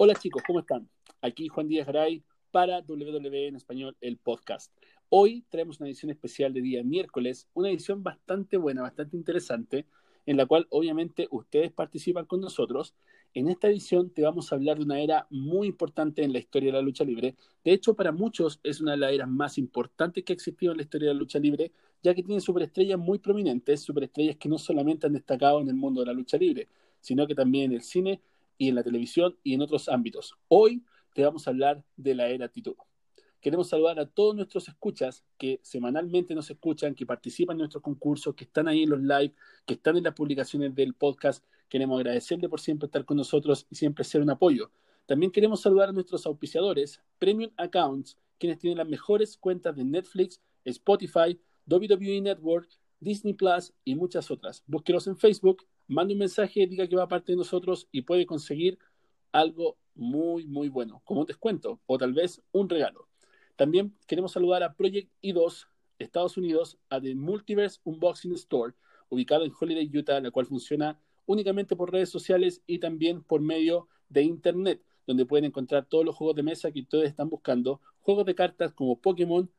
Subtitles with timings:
[0.00, 0.88] Hola chicos, ¿cómo están?
[1.22, 4.72] Aquí Juan Díaz Garay para WWE en español, el podcast.
[5.08, 9.86] Hoy traemos una edición especial de día miércoles, una edición bastante buena, bastante interesante,
[10.24, 12.94] en la cual obviamente ustedes participan con nosotros.
[13.34, 16.68] En esta edición te vamos a hablar de una era muy importante en la historia
[16.68, 17.34] de la lucha libre.
[17.64, 20.76] De hecho, para muchos es una de las eras más importantes que ha existido en
[20.76, 21.72] la historia de la lucha libre,
[22.04, 26.02] ya que tiene superestrellas muy prominentes, superestrellas que no solamente han destacado en el mundo
[26.02, 26.68] de la lucha libre,
[27.00, 28.20] sino que también en el cine
[28.58, 30.34] y en la televisión y en otros ámbitos.
[30.48, 30.84] Hoy
[31.14, 32.74] te vamos a hablar de la era actitud.
[33.40, 38.34] Queremos saludar a todos nuestros escuchas que semanalmente nos escuchan, que participan en nuestros concursos,
[38.34, 39.32] que están ahí en los live,
[39.64, 41.44] que están en las publicaciones del podcast.
[41.68, 44.72] Queremos agradecerle por siempre estar con nosotros y siempre ser un apoyo.
[45.06, 50.40] También queremos saludar a nuestros auspiciadores, Premium Accounts, quienes tienen las mejores cuentas de Netflix,
[50.64, 54.64] Spotify, WWE Network, Disney Plus y muchas otras.
[54.66, 58.78] Búsquenos en Facebook mande un mensaje, diga que va parte de nosotros y puede conseguir
[59.32, 63.08] algo muy, muy bueno, como un descuento o tal vez un regalo.
[63.56, 65.66] También queremos saludar a Project I2
[65.98, 68.74] Estados Unidos, a The Multiverse Unboxing Store,
[69.08, 73.88] ubicado en Holiday, Utah, la cual funciona únicamente por redes sociales y también por medio
[74.08, 78.26] de Internet, donde pueden encontrar todos los juegos de mesa que ustedes están buscando, juegos
[78.26, 79.50] de cartas como Pokémon,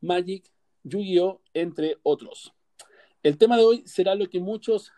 [0.00, 0.52] Magic,
[0.84, 2.52] Yu-Gi-Oh, entre otros.
[3.22, 4.92] El tema de hoy será lo que muchos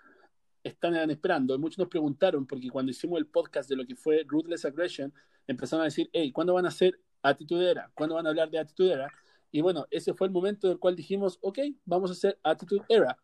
[0.63, 1.59] están esperando.
[1.59, 5.13] Muchos nos preguntaron, porque cuando hicimos el podcast de lo que fue Ruthless Aggression,
[5.47, 8.93] empezaron a decir, hey, ¿cuándo van a hacer Attitude ¿Cuándo van a hablar de Attitude
[8.93, 9.13] Era?
[9.51, 12.85] Y bueno, ese fue el momento en el cual dijimos, ok, vamos a hacer Attitude
[12.89, 13.19] Era.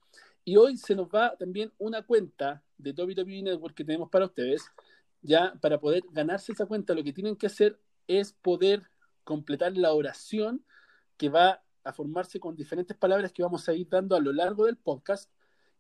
[0.45, 4.65] Y hoy se nos va también una cuenta de WWE Network que tenemos para ustedes.
[5.23, 8.83] Ya para poder ganarse esa cuenta, lo que tienen que hacer es poder
[9.25, 10.65] completar la oración
[11.17, 14.67] que va a formarse con diferentes palabras que vamos a ir dando a lo largo
[14.67, 15.31] del podcast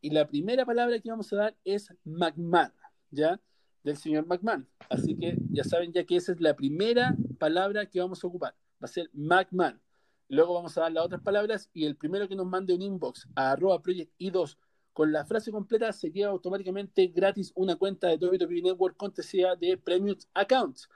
[0.04, 2.70] y la primera palabra que vamos a dar es McMahon,
[3.10, 3.40] ¿ya?
[3.82, 4.68] Del señor McMahon.
[4.90, 8.54] Así que ya saben ya que esa es la primera palabra que vamos a ocupar.
[8.82, 9.80] Va a ser McMahon.
[10.28, 13.26] Luego vamos a dar las otras palabras y el primero que nos mande un inbox
[13.34, 14.58] a arroba project i2
[14.92, 19.78] con la frase completa se queda automáticamente gratis una cuenta de WWE Network cortesía de
[19.78, 20.86] Premium Accounts.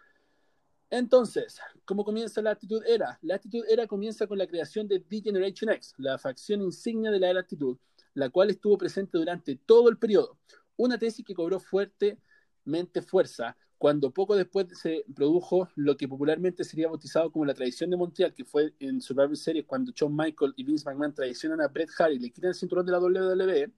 [0.90, 3.18] Entonces, ¿cómo comienza la actitud era?
[3.22, 7.20] La actitud era comienza con la creación de The Generation X, la facción insignia de
[7.20, 7.78] la era actitud,
[8.18, 10.38] la cual estuvo presente durante todo el periodo.
[10.76, 16.88] Una tesis que cobró fuertemente fuerza cuando poco después se produjo lo que popularmente sería
[16.88, 20.64] bautizado como la tradición de Montreal, que fue en Survivor Series cuando Shawn Michael y
[20.64, 23.72] Vince McMahon traicionan a Bret Hart y le quitan el cinturón de la WWE.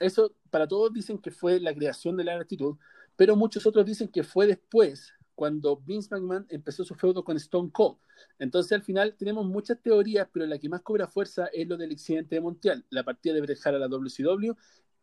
[0.00, 2.76] eso para todos dicen que fue la creación de la actitud,
[3.16, 7.70] pero muchos otros dicen que fue después cuando Vince McMahon empezó su feudo con Stone
[7.70, 7.98] Cold.
[8.38, 11.92] Entonces al final tenemos muchas teorías, pero la que más cobra fuerza es lo del
[11.92, 14.52] accidente de Montreal, la partida de Bret Hart a la WCW,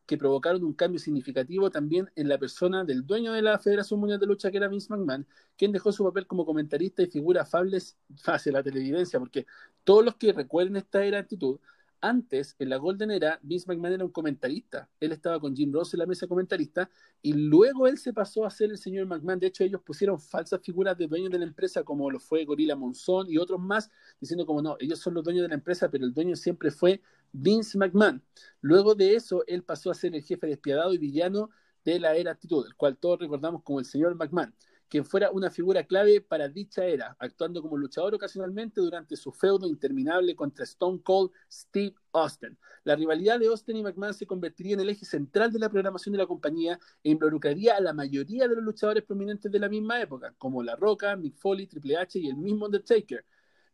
[0.06, 4.20] que provocaron un cambio significativo también en la persona del dueño de la Federación Mundial
[4.20, 7.78] de Lucha, que era Vince McMahon, quien dejó su papel como comentarista y figura afable
[8.26, 9.46] hacia la televidencia, porque
[9.84, 11.60] todos los que recuerden esta era actitud
[12.02, 14.90] antes, en la Golden Era, Vince McMahon era un comentarista.
[15.00, 16.90] Él estaba con Jim Ross en la mesa comentarista
[17.22, 19.40] y luego él se pasó a ser el señor McMahon.
[19.40, 22.76] De hecho, ellos pusieron falsas figuras de dueños de la empresa, como lo fue Gorilla
[22.76, 23.90] Monzón y otros más,
[24.20, 27.02] diciendo como no, ellos son los dueños de la empresa, pero el dueño siempre fue
[27.32, 28.24] Vince McMahon.
[28.62, 31.50] Luego de eso, él pasó a ser el jefe despiadado y villano
[31.84, 34.54] de la era actitud, el cual todos recordamos como el señor McMahon
[34.90, 39.68] quien fuera una figura clave para dicha era, actuando como luchador ocasionalmente durante su feudo
[39.68, 42.58] interminable contra Stone Cold Steve Austin.
[42.84, 46.14] La rivalidad de Austin y McMahon se convertiría en el eje central de la programación
[46.14, 50.02] de la compañía e involucraría a la mayoría de los luchadores prominentes de la misma
[50.02, 53.24] época, como La Roca, Mick Foley, Triple H y el mismo Undertaker.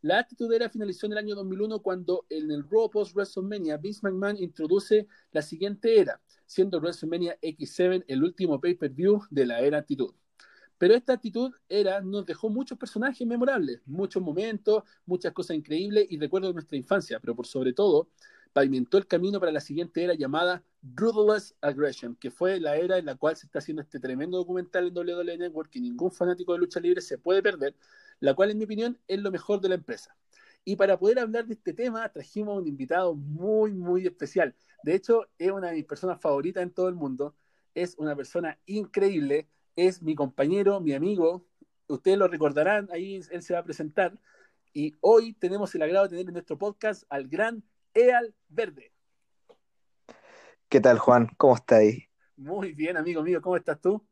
[0.02, 4.02] La actitud era finalizó en el año 2001 cuando en el Raw Post WrestleMania Vince
[4.04, 10.14] McMahon introduce la siguiente era, siendo WrestleMania X7 el último pay-per-view de la era actitud.
[10.78, 16.18] Pero esta actitud era, nos dejó muchos personajes memorables, muchos momentos, muchas cosas increíbles y
[16.18, 18.10] recuerdos de nuestra infancia, pero por sobre todo
[18.52, 20.64] pavimentó el camino para la siguiente era llamada
[20.96, 24.88] Ruthless Aggression, que fue la era en la cual se está haciendo este tremendo documental
[24.88, 27.76] en WWE Network que ningún fanático de lucha libre se puede perder,
[28.20, 30.16] la cual en mi opinión es lo mejor de la empresa.
[30.64, 34.56] Y para poder hablar de este tema trajimos a un invitado muy, muy especial.
[34.84, 37.36] De hecho, es una de mis personas favoritas en todo el mundo.
[37.76, 41.46] Es una persona increíble es mi compañero, mi amigo.
[41.88, 44.20] Ustedes lo recordarán, ahí él se va a presentar.
[44.74, 47.64] Y hoy tenemos el agrado de tener en nuestro podcast al gran
[47.94, 48.92] Eal Verde.
[50.68, 51.30] ¿Qué tal, Juan?
[51.38, 52.06] ¿Cómo ahí?
[52.36, 53.42] Muy bien, amigo mío.
[53.42, 54.06] ¿Cómo estás tú?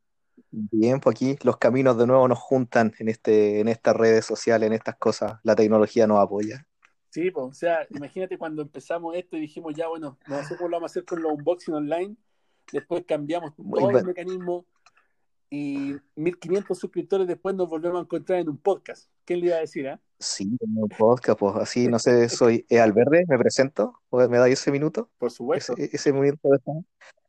[0.50, 4.68] Bien, pues aquí los caminos de nuevo nos juntan en, este, en estas redes sociales,
[4.68, 5.40] en estas cosas.
[5.44, 6.66] La tecnología nos apoya.
[7.10, 10.70] Sí, pues, o sea, imagínate cuando empezamos esto y dijimos, ya, bueno, no sé cómo
[10.70, 12.16] lo vamos a hacer con los unboxing online.
[12.72, 14.66] Después cambiamos todo el mecanismo
[15.54, 19.08] y 1500 suscriptores después nos volvemos a encontrar en un podcast.
[19.24, 20.00] ¿Quién le iba a decir, ah?
[20.18, 22.80] Sí, en un podcast, pues así, no sé, soy E.
[22.80, 25.12] Alverde, me presento, ¿me dais ese minuto?
[25.20, 25.76] Por supuesto.
[25.78, 26.58] Ese, ese momento de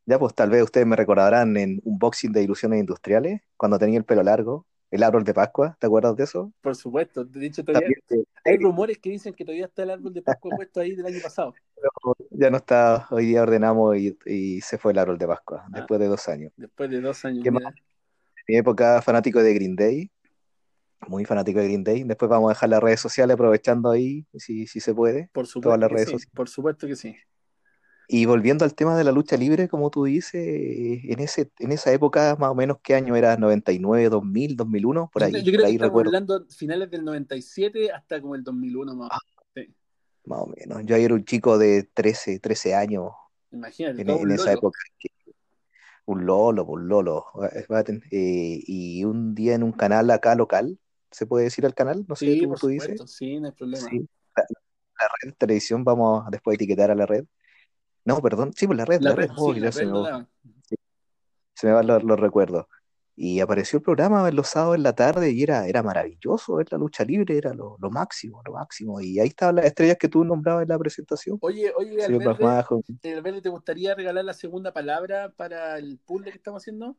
[0.07, 4.07] Ya, pues tal vez ustedes me recordarán en unboxing de ilusiones industriales, cuando tenía el
[4.07, 6.51] pelo largo, el árbol de Pascua, ¿te acuerdas de eso?
[6.63, 10.15] Por supuesto, de hecho todavía También, hay rumores que dicen que todavía está el árbol
[10.15, 11.53] de Pascua puesto ahí del año pasado.
[12.31, 15.71] ya no está, hoy día ordenamos y, y se fue el árbol de Pascua, Ah.
[15.75, 16.53] después de dos años.
[16.57, 17.45] Después de dos años.
[17.45, 17.65] ¿Qué más?
[18.49, 20.11] Mi época fanático de Green Day,
[21.09, 22.05] muy fanático de Green Day.
[22.05, 25.51] Después vamos a dejar las redes sociales aprovechando ahí, si, si se puede, Por todas
[25.53, 26.33] supuesto las que redes sí, sociales.
[26.35, 27.17] por supuesto que sí.
[28.07, 31.91] Y volviendo al tema de la lucha libre, como tú dices, en ese, en esa
[31.91, 33.37] época, más o menos, ¿qué año era?
[33.39, 35.11] ¿99, 2000, 2001?
[35.11, 38.35] Por ahí, yo por creo que ahí estamos recuerdo, hablando finales del 97 hasta como
[38.35, 39.09] el 2001 más.
[39.11, 39.19] o Ah,
[39.55, 39.69] menos.
[39.69, 39.75] Sí.
[40.27, 40.83] más o menos.
[40.85, 43.11] Yo ahí era un chico de 13, 13 años
[43.51, 44.79] Imagínate, en, en esa época.
[46.07, 47.25] Un lolo, un lolo.
[47.55, 50.79] eh, baten, eh, y un día en un canal acá local,
[51.11, 52.05] ¿se puede decir al canal?
[52.09, 53.03] No sé, Sí, tú, dices.
[53.07, 53.89] sí, no hay problema.
[53.89, 54.07] Sí,
[54.37, 54.45] la,
[55.01, 57.25] la red televisión, vamos a después etiquetar a la red.
[58.05, 60.29] No, perdón, sí, pues la red, La la red, red, oh, sí, se me, va-
[61.55, 62.67] se me van los, los recuerdos.
[63.17, 66.79] Y apareció el programa los sábados en la tarde y era, era maravilloso ver la
[66.79, 69.01] lucha libre, era lo, lo máximo, lo máximo.
[69.01, 71.39] Y ahí estaban las estrellas que tú nombrabas en la presentación.
[71.41, 76.97] Oye, oye, Alberde, ¿te gustaría regalar la segunda palabra para el puzzle que estamos haciendo?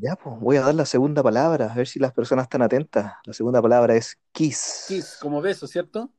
[0.00, 3.14] Ya, pues voy a dar la segunda palabra, a ver si las personas están atentas.
[3.24, 4.86] La segunda palabra es kiss.
[4.88, 6.10] Kiss, como beso, ¿cierto?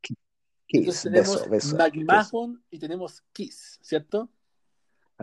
[0.00, 0.16] Kiss,
[0.68, 2.58] Entonces beso, tenemos beso, beso.
[2.70, 4.30] Y tenemos Kiss, ¿cierto?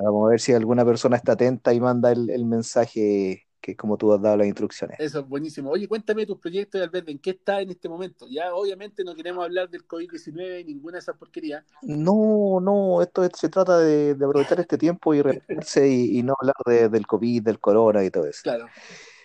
[0.03, 3.97] Vamos a ver si alguna persona está atenta y manda el, el mensaje que como
[3.97, 4.97] tú has dado las instrucciones.
[5.01, 5.69] Eso es buenísimo.
[5.71, 8.25] Oye, cuéntame tus proyectos, Alberde, ¿en qué está en este momento?
[8.29, 11.65] Ya, obviamente, no queremos hablar del COVID-19 y ninguna de esas porquerías.
[11.81, 16.23] No, no, esto es- se trata de, de aprovechar este tiempo y relajarse y, y
[16.23, 18.39] no hablar de- del COVID, del corona y todo eso.
[18.43, 18.67] Claro.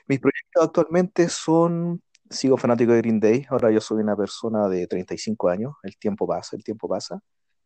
[0.09, 4.89] Mis proyectos actualmente son, sigo fanático de Green Day, ahora yo soy una persona de
[4.89, 7.21] 35 años, el tiempo pasa, el tiempo pasa,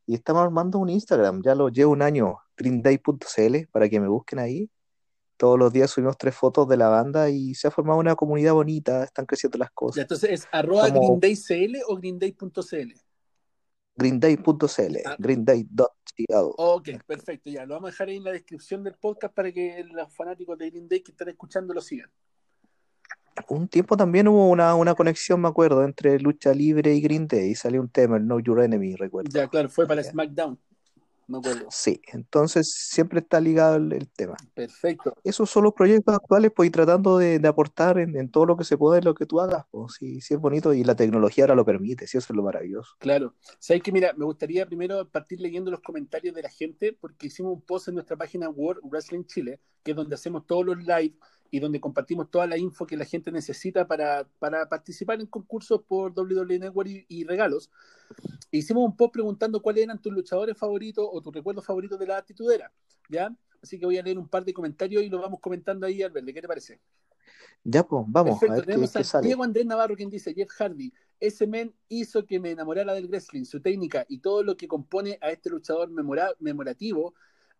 [0.07, 4.39] y estamos armando un Instagram, ya lo llevo un año, greenday.cl, para que me busquen
[4.41, 4.71] ahí.
[5.37, 8.55] Todos los días subimos tres fotos de la banda y se ha formado una comunidad
[8.55, 10.03] bonita, están creciendo las Ya, cosas.
[10.03, 12.93] entonces, ¿es arroba Como- greenDayCL o greenday.cl?
[13.97, 15.17] greenday.cl, Ah.
[15.19, 16.53] greenday.cl.
[16.57, 17.67] Ok, perfecto, ya.
[17.67, 20.71] Lo vamos a dejar ahí en la descripción del podcast para que los fanáticos de
[20.71, 22.11] Green Day que están escuchando lo sigan.
[23.49, 27.55] Un tiempo también hubo una, una conexión, me acuerdo, entre lucha libre y Green Day.
[27.55, 29.31] Salió un tema, el Know Your Enemy, recuerdo.
[29.33, 30.11] Ya, claro, fue para Ya.
[30.11, 30.59] SmackDown.
[31.29, 31.67] Me acuerdo.
[31.71, 34.35] Sí, entonces siempre está ligado el, el tema.
[34.55, 35.15] Perfecto.
[35.23, 38.57] Esos son los proyectos actuales, pues, y tratando de, de aportar en, en todo lo
[38.57, 40.97] que se pueda en lo que tú hagas, pues, sí, sí es bonito y la
[40.97, 42.95] tecnología ahora lo permite, sí, eso es lo maravilloso.
[42.99, 43.35] Claro.
[43.59, 47.53] Sabes que, mira, me gustaría primero partir leyendo los comentarios de la gente, porque hicimos
[47.53, 51.15] un post en nuestra página World Wrestling Chile, que es donde hacemos todos los live
[51.50, 55.83] y donde compartimos toda la info que la gente necesita para, para participar en concursos
[55.87, 57.71] por WWE Network y, y regalos.
[58.50, 62.06] E hicimos un post preguntando cuáles eran tus luchadores favoritos o tus recuerdos favoritos de
[62.06, 62.73] la actitudera,
[63.09, 63.35] ¿ya?
[63.62, 66.27] Así que voy a leer un par de comentarios y lo vamos comentando ahí, Albert.
[66.27, 66.81] ¿Qué te parece?
[67.65, 69.27] Ya, pues, vamos, a Perfecto, ver qué, tenemos qué a sale.
[69.27, 73.45] Diego Andrés Navarro quien dice, Jeff Hardy, ese men hizo que me enamorara del wrestling,
[73.45, 77.15] su técnica y todo lo que compone a este luchador memora- memorativo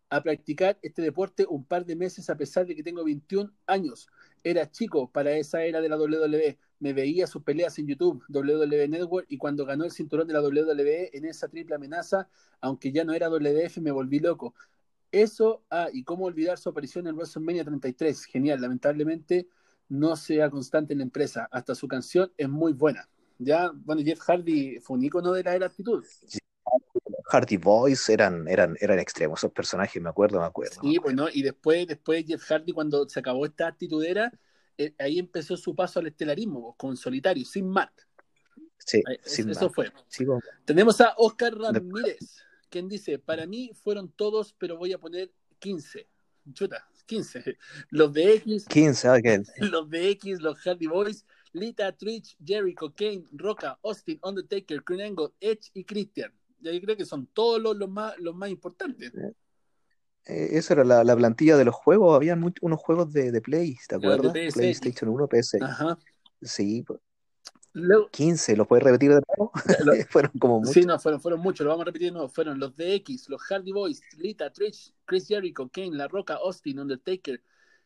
[0.09, 4.07] a practicar este deporte un par de meses a pesar de que tengo 21 años.
[4.43, 6.57] Era chico para esa era de la WWE.
[6.79, 10.41] Me veía sus peleas en YouTube, WWE Network, y cuando ganó el cinturón de la
[10.41, 12.29] WWE en esa triple amenaza,
[12.61, 14.55] aunque ya no era WF, me volví loco.
[15.11, 18.25] Eso, ah, y cómo olvidar su aparición en WrestleMania 33.
[18.25, 19.47] Genial, lamentablemente
[19.89, 21.47] no sea constante en la empresa.
[21.51, 23.09] Hasta su canción es muy buena.
[23.39, 26.03] Ya, bueno, Jeff Hardy fue un ícono de la era actitud.
[27.29, 30.81] Hardy Boys eran, eran, eran extremos, esos personajes, me acuerdo, me acuerdo.
[30.83, 31.03] me Sí, acuerdo.
[31.03, 31.29] pues, ¿no?
[31.39, 34.31] Y después, después Jeff Hardy, cuando se acabó esta actitudera,
[34.77, 37.91] eh, ahí empezó su paso al estelarismo, pues, con solitario, sin Matt.
[38.77, 39.91] Sí, sin eso fue.
[40.07, 40.25] Sí,
[40.65, 42.17] Tenemos a Oscar Ramírez,
[42.69, 46.07] quien dice, para mí fueron todos, pero voy a poner 15.
[46.53, 47.43] Chuta, 15.
[47.91, 52.93] Los de X, 15, ah, que- los de X, los Hardy Boys, Lita, Trish, Jericho,
[52.95, 56.31] Kane, Roca, Austin, Undertaker, Kurt Angle, Edge y Christian.
[56.61, 59.11] Ya yo creo que son todos los, los más, los más importantes.
[59.15, 59.33] eh,
[60.51, 63.97] esa era la, la plantilla de los juegos, había unos juegos de, de Play, ¿te
[63.97, 64.53] de acuerdas?
[64.53, 65.57] PlayStation 1, PS.
[65.61, 65.97] Ajá.
[66.41, 66.99] Sí, pues,
[67.73, 69.51] Luego, 15, ¿lo puedes repetir de nuevo?
[70.09, 70.73] Fueron como muchos.
[70.73, 72.27] Sí, no, fueron, fueron muchos, lo vamos a repetir de nuevo.
[72.27, 76.79] Fueron los de X, los Hardy Boys, Lita, Trish, Chris Jericho, Kane, La Roca, Austin,
[76.79, 77.41] Undertaker,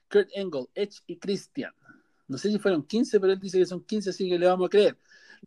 [0.09, 1.73] Kurt Angle, Edge y Christian.
[2.27, 4.67] No sé si fueron 15, pero él dice que son 15, así que le vamos
[4.67, 4.97] a creer.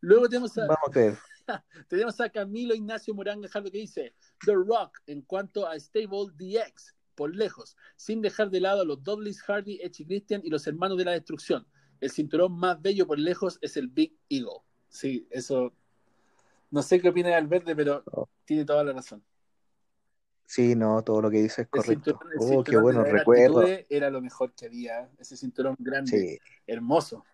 [0.00, 1.18] Luego tenemos a, Vamos a creer.
[1.88, 6.94] tenemos a Camilo Ignacio Morán Gajardo que dice The Rock en cuanto a Stable DX.
[7.14, 10.66] por lejos, sin dejar de lado a los Dudleys, Hardy, Edge y Christian y los
[10.66, 11.66] hermanos de la destrucción.
[11.98, 14.60] El cinturón más bello por lejos es el Big Eagle.
[14.90, 15.72] Sí, eso.
[16.70, 18.04] No sé qué opina del verde, pero
[18.44, 19.24] tiene toda la razón.
[20.44, 21.92] Sí, no, todo lo que dices es El correcto.
[22.10, 23.56] cinturón, el Oh, cinturón qué recuerdos.
[23.64, 25.10] Actitude era lo mejor que había.
[25.18, 26.38] Ese cinturón grande, Sí.
[26.66, 27.24] hermoso.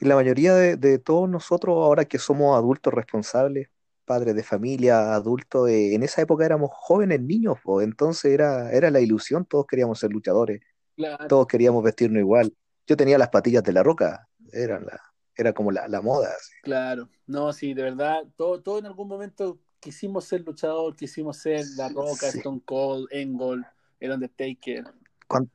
[0.00, 3.68] Y la mayoría de, de todos nosotros, ahora que somos adultos responsables,
[4.04, 8.90] padres de familia, adultos, eh, en esa época éramos jóvenes niños, po, entonces era, era
[8.90, 10.62] la ilusión, todos queríamos ser luchadores,
[10.96, 12.52] Claro, todos queríamos vestirnos igual.
[12.86, 15.00] Yo tenía las patillas de la roca, eran la,
[15.36, 16.28] era como la, la moda.
[16.36, 16.52] así.
[16.62, 17.08] claro.
[17.26, 21.88] No, sí, de verdad, todo, todo en algún momento quisimos ser luchador, quisimos ser La
[21.90, 22.38] Roca, Sí.
[22.38, 23.64] Stone Cold, Engel,
[24.00, 24.84] El Undertaker.
[25.28, 25.50] ¿Cuán-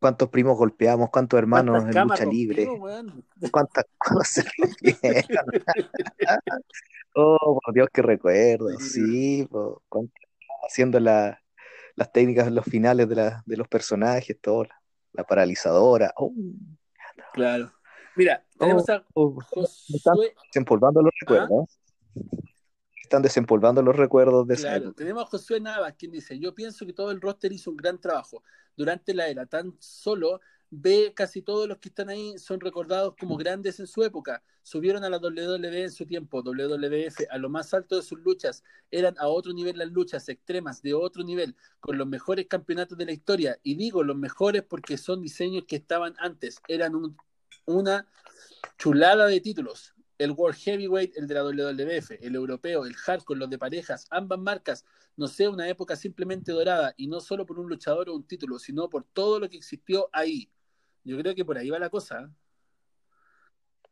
[0.00, 1.10] ¿Cuántos primos golpeamos?
[1.10, 2.68] ¿Cuántos hermanos ¿Cuántas en lucha libre?
[3.50, 4.44] ¿Cuántas cosas?
[7.14, 8.68] Oh, por Dios, qué recuerdo.
[8.78, 9.44] Sí.
[9.50, 9.82] Po,
[10.68, 11.42] haciendo la-
[11.96, 14.80] las técnicas los finales de, la- de los personajes, todo, la,
[15.12, 16.12] la paralizadora.
[16.16, 16.32] Oh,
[17.32, 17.72] Claro.
[18.14, 19.36] Mira, tenemos a oh,
[19.88, 20.14] están
[20.52, 21.18] desempolvando los ¿Ah?
[21.22, 21.80] recuerdos.
[23.02, 24.96] Están desempolvando los recuerdos de esa Claro, época.
[24.98, 27.98] tenemos a Josué Navas, quien dice, yo pienso que todo el roster hizo un gran
[28.00, 28.42] trabajo
[28.78, 33.36] durante la era, tan solo ve casi todos los que están ahí son recordados como
[33.36, 37.72] grandes en su época, subieron a la WWE en su tiempo, WWF a lo más
[37.74, 41.98] alto de sus luchas, eran a otro nivel las luchas extremas, de otro nivel, con
[41.98, 46.14] los mejores campeonatos de la historia, y digo los mejores porque son diseños que estaban
[46.18, 47.16] antes, eran un-
[47.66, 48.06] una
[48.76, 49.94] chulada de títulos.
[50.18, 54.38] El World Heavyweight, el de la WWF, el europeo, el hardcore, los de parejas, ambas
[54.38, 54.84] marcas,
[55.16, 58.58] no sé, una época simplemente dorada, y no solo por un luchador o un título,
[58.58, 60.50] sino por todo lo que existió ahí.
[61.04, 62.22] Yo creo que por ahí va la cosa.
[62.22, 62.28] ¿eh?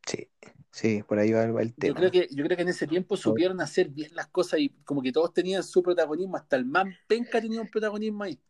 [0.06, 0.28] Sí,
[0.70, 1.96] sí, por ahí va, el Yo tema.
[1.96, 5.02] creo que, yo creo que en ese tiempo supieron hacer bien las cosas y como
[5.02, 8.40] que todos tenían su protagonismo, hasta el más penca tenía un protagonismo ahí.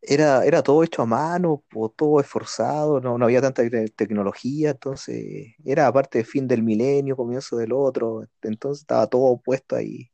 [0.00, 4.70] Era, era todo hecho a mano, po, todo esforzado, no, no había tanta te- tecnología,
[4.70, 10.10] entonces era aparte fin del milenio, comienzo del otro, entonces estaba todo puesto ahí.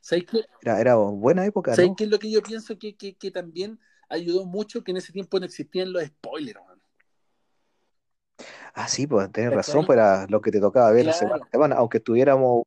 [0.00, 0.46] ¿Sabes qué?
[0.60, 1.96] Era, era buena época, ¿Sabes ¿no?
[1.96, 4.82] qué es lo que yo pienso que, que, que también ayudó mucho?
[4.82, 6.60] Que en ese tiempo no existían los spoilers.
[6.66, 6.80] man.
[8.74, 11.12] Ah, sí, pues tenés razón, pues era lo que te tocaba ver Claro.
[11.12, 12.64] semana semana, aunque estuviéramos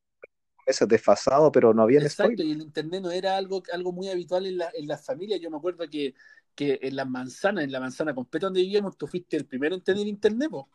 [0.68, 2.44] meses desfasados, pero no habían Exacto, spoilers.
[2.44, 5.40] y el internet no era algo, algo muy habitual en, la, en las familias.
[5.42, 6.14] Yo me acuerdo que,
[6.56, 9.82] que en las manzanas, en la manzana completa donde vivíamos, tú fuiste el primero en
[9.82, 10.70] tener internet, po.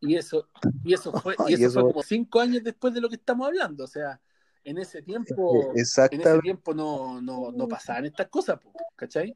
[0.00, 0.48] Y eso,
[0.84, 3.46] y eso fue, y Y eso, fue como cinco años después de lo que estamos
[3.46, 3.84] hablando.
[3.84, 4.20] O sea,
[4.64, 6.08] en ese tiempo, en ese
[6.42, 9.34] tiempo no, no, no pasaban estas cosas, po, ¿cachai?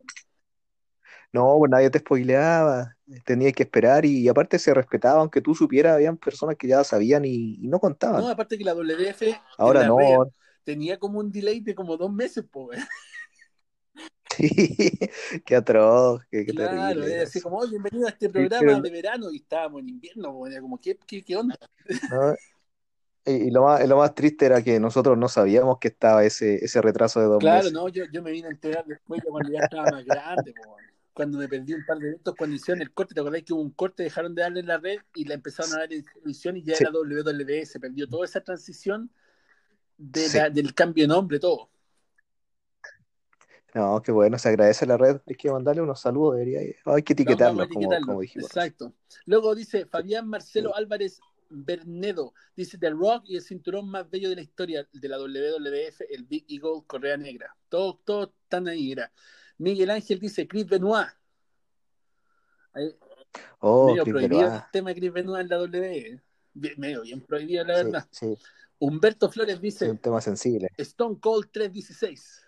[1.33, 5.95] No, pues nadie te spoileaba, tenías que esperar y, aparte se respetaba, aunque tú supieras,
[5.95, 8.21] habían personas que ya sabían y, y no contaban.
[8.21, 10.31] No, aparte que la en Ahora la no, red
[10.65, 12.71] tenía como un delay de como dos meses, weón.
[14.37, 14.99] sí,
[15.47, 18.91] qué atroz, qué, qué Claro, terrible así como, "Oye, bienvenido a este pero- programa de
[18.91, 21.57] verano y estábamos en invierno, como, ¿qué, qué, qué onda?
[22.11, 22.35] ¿no?
[23.25, 26.57] Y, y lo más, lo más triste era que nosotros no sabíamos que estaba ese,
[26.65, 27.73] ese retraso de dos Claro, meses.
[27.73, 30.77] no, yo, yo me vine a enterar después cuando ya estaba más grande, po,
[31.13, 33.61] cuando me perdí un par de eventos, cuando hicieron el corte, ¿te acordás que hubo
[33.63, 36.57] un corte, dejaron de darle en la red y la empezaron a dar en televisión
[36.57, 36.83] y ya Sí.
[36.85, 39.09] era WWE, se perdió toda esa transición
[39.99, 40.39] de Sí.
[40.39, 41.69] la- del cambio de nombre, todo.
[43.75, 45.21] No, qué bueno, se agradece la red.
[45.27, 46.61] Hay que mandarle unos saludos, debería.
[46.61, 47.67] Hay que como, etiquetarlo.
[48.07, 48.49] como dijimos.
[48.49, 48.93] Exacto.
[49.25, 54.37] Luego dice Fabián Marcelo Álvarez Bernedo, dice The Rock y el cinturón más bello de
[54.37, 57.55] la historia de la WWF, el Big Eagle Correa Negra.
[57.69, 59.11] Todos, todos están ahí, era.
[59.59, 61.09] Miguel Ángel dice Chris Benoit.
[62.75, 62.95] Ahí,
[63.61, 64.63] Oh, medio Chris prohibido Benoit.
[64.65, 66.23] el tema de Chris Benoit en la WWE.
[66.55, 68.09] Bien- medio bien prohibido, la Sí, verdad.
[68.11, 68.39] sí,
[68.79, 70.69] Humberto Flores dice un tema sensible.
[70.77, 72.41] Stone Cold 316.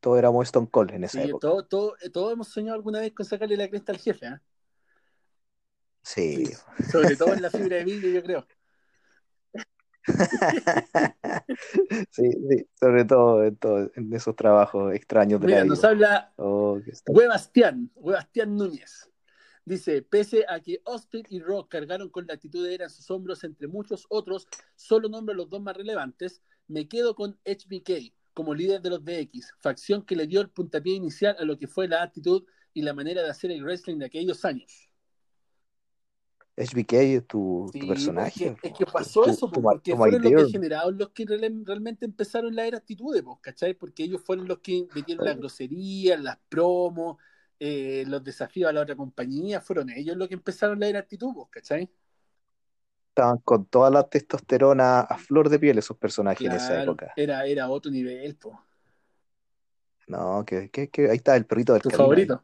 [0.00, 1.48] Todos éramos Stone Cold en esa Sí, época.
[1.48, 4.42] todo, todo, todos hemos soñado alguna vez con sacarle la cresta al jefe, ¿ah?
[6.02, 6.44] Sí.
[6.92, 8.46] Sobre todo en la fibra de vidrio, yo creo.
[12.10, 15.74] Sí, sí, sobre todo en, todo- en esos trabajos extraños de la Mira, vida.
[15.74, 19.10] nos habla Oh, Webastián, Webastián Núñez.
[19.64, 23.10] Dice, pese a que Austin y Rock cargaron con la actitud de era en sus
[23.10, 28.52] hombros, entre muchos otros, solo nombro los dos más relevantes, me quedo con HBK como
[28.54, 31.88] líder de los DX, facción que le dio el puntapié inicial a lo que fue
[31.88, 34.90] la actitud y la manera de hacer el wrestling de aquellos años.
[36.56, 38.46] HBK es tu, tu personaje.
[38.46, 40.44] Es que, es que pasó tu- eso, tu- porque tu fueron los Dern.
[40.46, 43.74] degenerados los que real- realmente empezaron la era actitudes, ¿cachai?
[43.74, 47.16] Porque ellos fueron los que metieron las groserías, las promos,
[47.58, 51.32] eh, los desafíos a la otra compañía, fueron ellos los que empezaron la era actitud,
[51.50, 51.88] ¿cachai?
[53.14, 57.12] Estaban con toda la testosterona a flor de piel esos personajes en esa época.
[57.14, 58.60] era, era otro nivel, po.
[60.08, 62.02] No, que, que, que ahí está el perrito del ¿Tu camino.
[62.02, 62.42] favorito?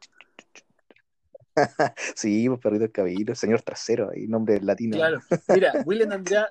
[2.15, 4.95] Sí, pues perrito del camino, señor trasero, ahí nombre latino.
[4.95, 5.19] Claro.
[5.49, 6.49] Mira, William, Andrea,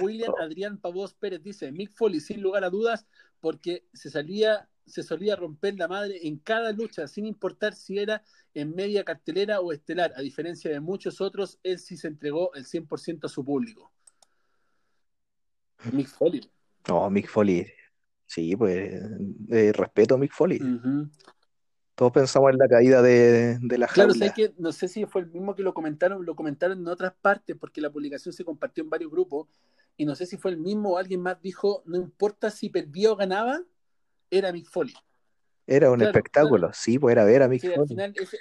[0.00, 3.06] William Adrián Pavos Pérez dice, Mick Foley, sin lugar a dudas,
[3.38, 8.22] porque se salía, se solía romper la madre en cada lucha, sin importar si era
[8.54, 10.12] en media cartelera o estelar.
[10.16, 13.92] A diferencia de muchos otros, él sí se entregó el 100% a su público.
[15.92, 16.48] Mick Foley.
[16.88, 17.66] No, Mick Foley.
[18.26, 19.00] Sí, pues
[19.50, 20.60] eh, respeto a Mick Foley.
[21.94, 25.22] Todos pensamos en la caída de, de la Claro, sé que no sé si fue
[25.22, 28.82] el mismo que lo comentaron, lo comentaron en otras partes, porque la publicación se compartió
[28.82, 29.48] en varios grupos,
[29.96, 33.12] y no sé si fue el mismo o alguien más dijo, no importa si perdía
[33.12, 33.62] o ganaba,
[34.32, 34.94] era Mick Foley.
[35.66, 37.88] Era un Claro, espectáculo, sí, pues era ver a Mick Sí, al Foley.
[37.88, 38.38] final, ese-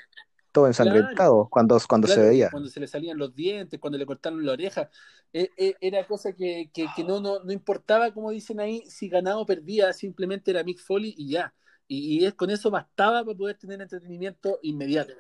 [0.52, 2.50] Todo ensangrentado cuando, cuando se veía.
[2.50, 4.90] cuando se le salían los dientes, cuando le cortaron la oreja,
[5.32, 9.08] eh, eh, era cosa que, que- que no, no, no importaba, como dicen ahí, si
[9.08, 11.54] ganaba o perdía, simplemente era Mick Foley y ya.
[11.88, 15.14] Y, y es, con eso bastaba para poder tener entretenimiento inmediato.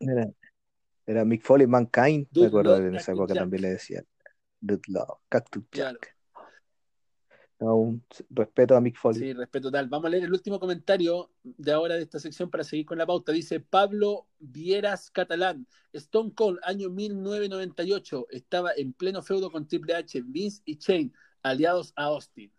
[0.00, 0.28] Era,
[1.06, 3.42] era Mick Foley, Mankind, Dude me acuerdo en esa época Jack.
[3.42, 4.06] también le decían.
[4.60, 5.62] Dude Love, Cactus.
[5.70, 6.15] Jack.
[7.58, 9.20] Un respeto a Mick Foley.
[9.20, 9.88] Sí, respeto tal.
[9.88, 13.06] Vamos a leer el último comentario de ahora de esta sección para seguir con la
[13.06, 13.32] pauta.
[13.32, 15.66] Dice Pablo Vieras Catalán.
[15.92, 18.26] Stone Cold, año 1998.
[18.30, 22.52] Estaba en pleno feudo con Triple H, Vince y Shane, aliados a Austin.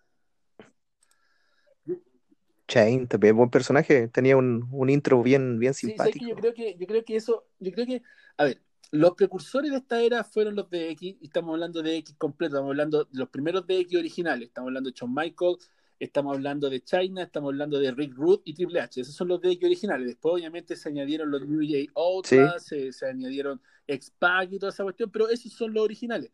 [2.68, 6.25] Shane, también buen personaje, tenía un, un intro bien, bien Sí, sé que simpático.
[6.25, 8.04] yo creo que, yo creo que eso, yo creo que,
[8.38, 11.98] a ver, los precursores de esta era fueron los de X, y estamos hablando de
[11.98, 15.70] X completo, estamos hablando de los primeros de X originales, estamos hablando de Shawn Michaels,
[16.00, 19.41] estamos hablando de China, estamos hablando de Rick Rude y Triple H, esos son los
[19.41, 20.08] de X originales.
[20.08, 25.10] Después, obviamente, se añadieron los New J se, se añadieron X-Pac y toda esa cuestión,
[25.12, 26.32] pero esos son los originales.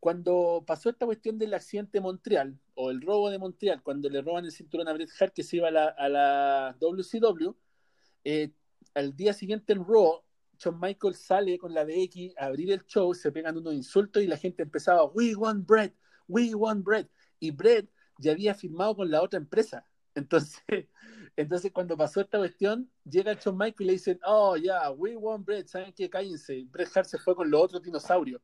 [0.00, 4.22] Cuando pasó esta cuestión del accidente de Montreal, o el robo de Montreal, cuando le
[4.22, 7.50] roban el cinturón a Bret Hart que se iba a la, a la WCW,
[8.24, 8.52] eh,
[8.94, 10.22] al día siguiente en Raw,
[10.58, 14.26] Shawn Michaels sale con la DX a abrir el show, se pegan unos insultos y
[14.26, 15.94] la gente empezaba, We want Brett,
[16.26, 17.08] we want Brett.
[17.38, 19.86] Y Brett ya había firmado con la otra empresa.
[20.14, 20.60] Entonces,
[21.36, 25.16] entonces cuando pasó esta cuestión, llega Shawn Michaels y le dicen, Oh, ya, yeah, we
[25.16, 26.10] want Brett, ¿saben qué?
[26.10, 26.66] Cállense.
[26.70, 28.42] Bret Hart se fue con los otros dinosaurios.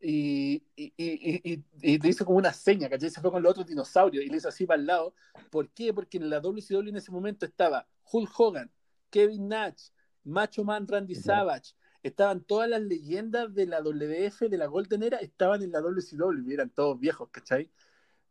[0.00, 3.10] Y, y, y, y, y le hizo como una seña, ¿cachai?
[3.10, 5.14] Se fue con los otros dinosaurios y le hizo así para el lado.
[5.50, 5.92] ¿Por qué?
[5.92, 8.70] Porque en la WCW en ese momento estaba Hulk Hogan,
[9.10, 9.88] Kevin Nash,
[10.28, 15.18] Macho Man Randy Savage, estaban todas las leyendas de la WF, de la Golden Era,
[15.18, 17.70] estaban en la WCW, eran todos viejos, ¿cachai?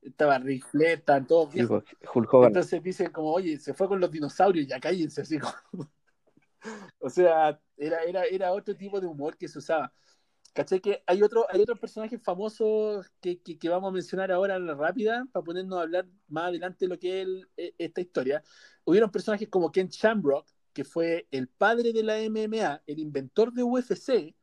[0.02, 1.84] Estaba Ric Flair, estaban todos viejos.
[2.14, 2.28] Pues.
[2.48, 5.54] Entonces dicen como, oye, se fue con los dinosaurios, ya cállense, así como...
[7.00, 9.92] o sea, era, era, era otro tipo de humor que se usaba.
[10.54, 10.80] ¿Cachai?
[10.80, 14.66] Que hay, otro, hay otros personajes famosos que, que, que, vamos a mencionar ahora en
[14.66, 18.42] la rápida para ponernos a hablar más adelante de lo que es el, esta historia.
[18.84, 20.48] Hubieron personajes como Ken Shamrock,
[20.78, 24.36] que fue el padre de la MMA, el inventor de UFC,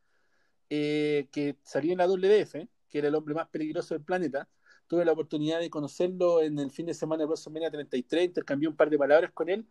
[0.69, 4.49] eh, que salió en la WF, que era el hombre más peligroso del planeta.
[4.85, 8.75] Tuve la oportunidad de conocerlo en el fin de semana de WrestleMania 33, intercambié un
[8.75, 9.65] par de palabras con él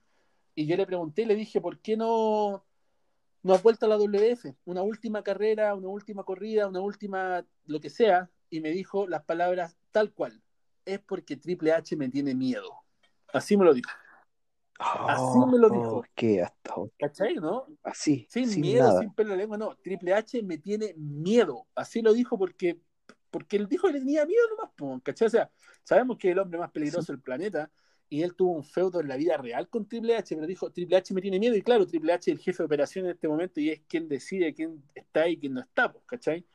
[0.55, 2.64] y yo le pregunté, le dije, ¿por qué no,
[3.42, 4.55] no has vuelto a la WF?
[4.64, 9.22] Una última carrera, una última corrida, una última lo que sea, y me dijo las
[9.24, 10.40] palabras tal cual,
[10.87, 12.70] es porque Triple H me tiene miedo.
[13.35, 13.90] Así me lo dijo.
[14.80, 15.96] Oh, Así me lo dijo.
[15.98, 16.42] Oh, ¿Qué?
[16.42, 16.74] Hasta...
[16.98, 17.66] ¿Cachai, no?
[17.82, 18.26] Así.
[18.28, 19.00] Sin, sin miedo, nada.
[19.00, 19.76] sin pelo en la lengua, no.
[19.76, 21.66] Triple H me tiene miedo.
[21.74, 22.80] Así lo dijo porque,
[23.30, 25.26] porque él dijo que le tenía miedo nomás, ¿cachai?
[25.26, 25.50] O sea,
[25.84, 27.12] sabemos que es el hombre más peligroso sí.
[27.12, 27.70] del planeta
[28.08, 30.96] y él tuvo un feudo en la vida real con Triple H, pero dijo, Triple
[30.96, 33.26] H me tiene miedo, y claro, Triple H es el jefe de operación en este
[33.28, 36.46] momento y es quien decide quién está y quién no está, ¿cachai?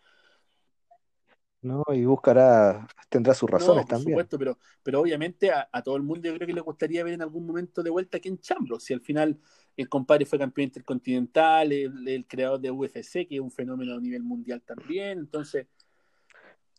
[1.62, 4.12] No, y buscará, tendrá sus razones no, por también.
[4.12, 7.16] supuesto, pero, pero obviamente a, a, todo el mundo yo creo que le gustaría ver
[7.16, 9.38] en algún momento de vuelta aquí en Chambro, si al final
[9.76, 14.00] el compadre fue campeón intercontinental, el, el creador de UFC, que es un fenómeno a
[14.00, 15.68] nivel mundial también, entonces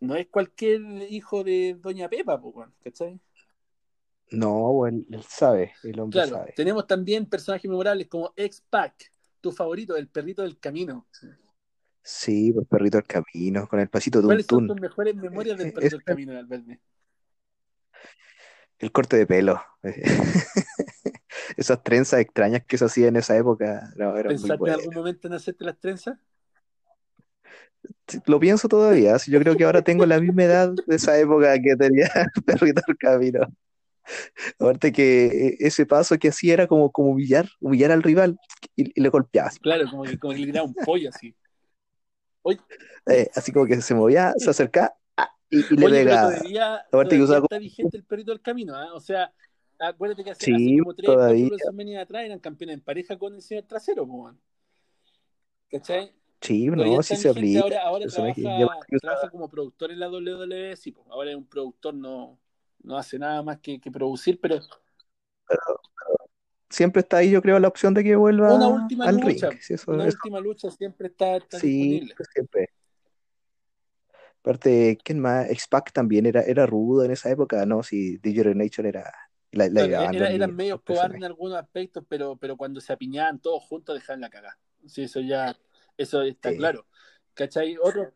[0.00, 2.40] no es cualquier hijo de Doña Pepa,
[2.82, 3.20] ¿cachai?
[4.30, 6.52] No, él, él, sabe, el hombre claro, sabe.
[6.56, 11.06] Tenemos también personajes memorables como X-Pac, tu favorito, el perrito del camino.
[12.02, 15.72] Sí, pues perrito del camino, con el pasito de ¿Cuáles son tus mejores memorias del
[15.72, 16.72] perrito del camino, Alberto?
[18.78, 19.62] El corte de pelo.
[21.56, 23.92] Esas trenzas extrañas que se hacían en esa época.
[23.96, 26.18] No, ¿Pensaste en algún momento en hacerte las trenzas?
[28.26, 29.16] Lo pienso todavía.
[29.26, 32.80] Yo creo que ahora tengo la misma edad de esa época que tenía el perrito
[32.86, 33.40] del camino.
[34.58, 38.38] Aparte que ese paso que hacía era como, como humillar, humillar al rival
[38.74, 39.50] y, y le golpeaba.
[39.60, 41.34] Claro, como que, como que le tiraba un pollo así.
[42.42, 42.58] Oye.
[43.06, 46.28] Eh, así como que se movía, se acercaba ah, y, y, le Oye, pegaba.
[46.28, 48.88] Pero todavía, Aparte que usaba está vigente el perrito del camino, ¿eh?
[48.92, 49.32] O sea,
[49.78, 53.42] acuérdate que hace, Sí, hace como tres, WrestleMania atrás eran campeones en pareja con el
[53.42, 54.40] señor trasero, weón.
[55.70, 56.12] ¿Cachai?
[56.40, 57.60] Sí, Todavía no, sí se vigente, aplica.
[57.60, 61.94] ahora, ahora trabaja, trabaja como productor en la WWE, sí, pues, ahora es un productor,
[61.94, 62.38] no,
[62.82, 64.58] no hace nada más que, que producir, pero
[66.70, 69.60] siempre está ahí, yo creo, la opción de que vuelva una última al lucha, ring.
[69.68, 72.14] Eso, una eso última lucha siempre está, está sí, disponible.
[72.32, 72.70] siempre.
[74.40, 75.50] Aparte, ¿quién más?
[75.50, 77.82] X-Pac también era, era rudo en esa época, ¿no?
[77.82, 79.12] Si DJ Nation era.
[79.52, 83.64] La, la era, eran medio cobardes en algunos aspectos, pero, pero cuando se apiñaban todos
[83.64, 84.56] juntos dejaban la cagada.
[84.86, 85.56] Sí, eso ya,
[85.98, 86.56] eso está Sí.
[86.56, 86.86] claro.
[87.34, 87.76] ¿Cachai?
[87.82, 88.12] Otro,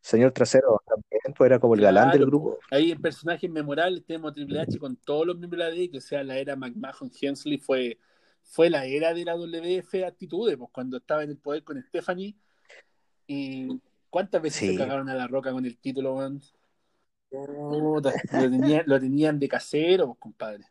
[0.00, 2.56] Señor Trasero también, pues era como el galán del grupo.
[2.56, 2.60] po.
[2.70, 6.00] ahí en personajes memorables tenemos Triple H con todos los miembros de la D, que
[6.00, 7.98] sea la era McMahon Hensley fue,
[8.42, 12.36] fue la era de la WF actitudes, pues cuando estaba en el poder con Stephanie
[13.26, 16.18] y cuántas veces se cagaron a la roca con el título.
[17.30, 20.64] Puta, lo, tenían, lo tenían de casero, pues, compadre.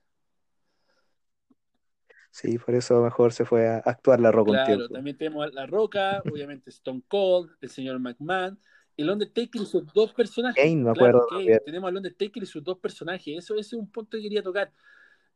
[2.31, 4.93] Sí, por eso mejor se fue a actuar la roca un Claro, tiempo.
[4.93, 8.59] también tenemos a La Roca, obviamente Stone Cold, el señor McMahon,
[9.01, 10.63] el Undertaker y sus dos personajes.
[10.63, 11.39] Kane, me Claro, acuerdo Kane.
[11.43, 11.61] también.
[11.65, 13.37] Tenemos al Undertaker y sus dos personajes.
[13.37, 14.73] Eso, ese es un punto que quería tocar.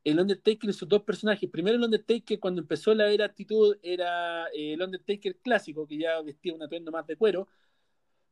[0.04, 1.50] El Undertaker y sus dos personajes.
[1.50, 6.22] Primero el Undertaker cuando empezó la era actitud era eh, el Undertaker clásico, que ya
[6.22, 7.48] vestía un atuendo más de cuero,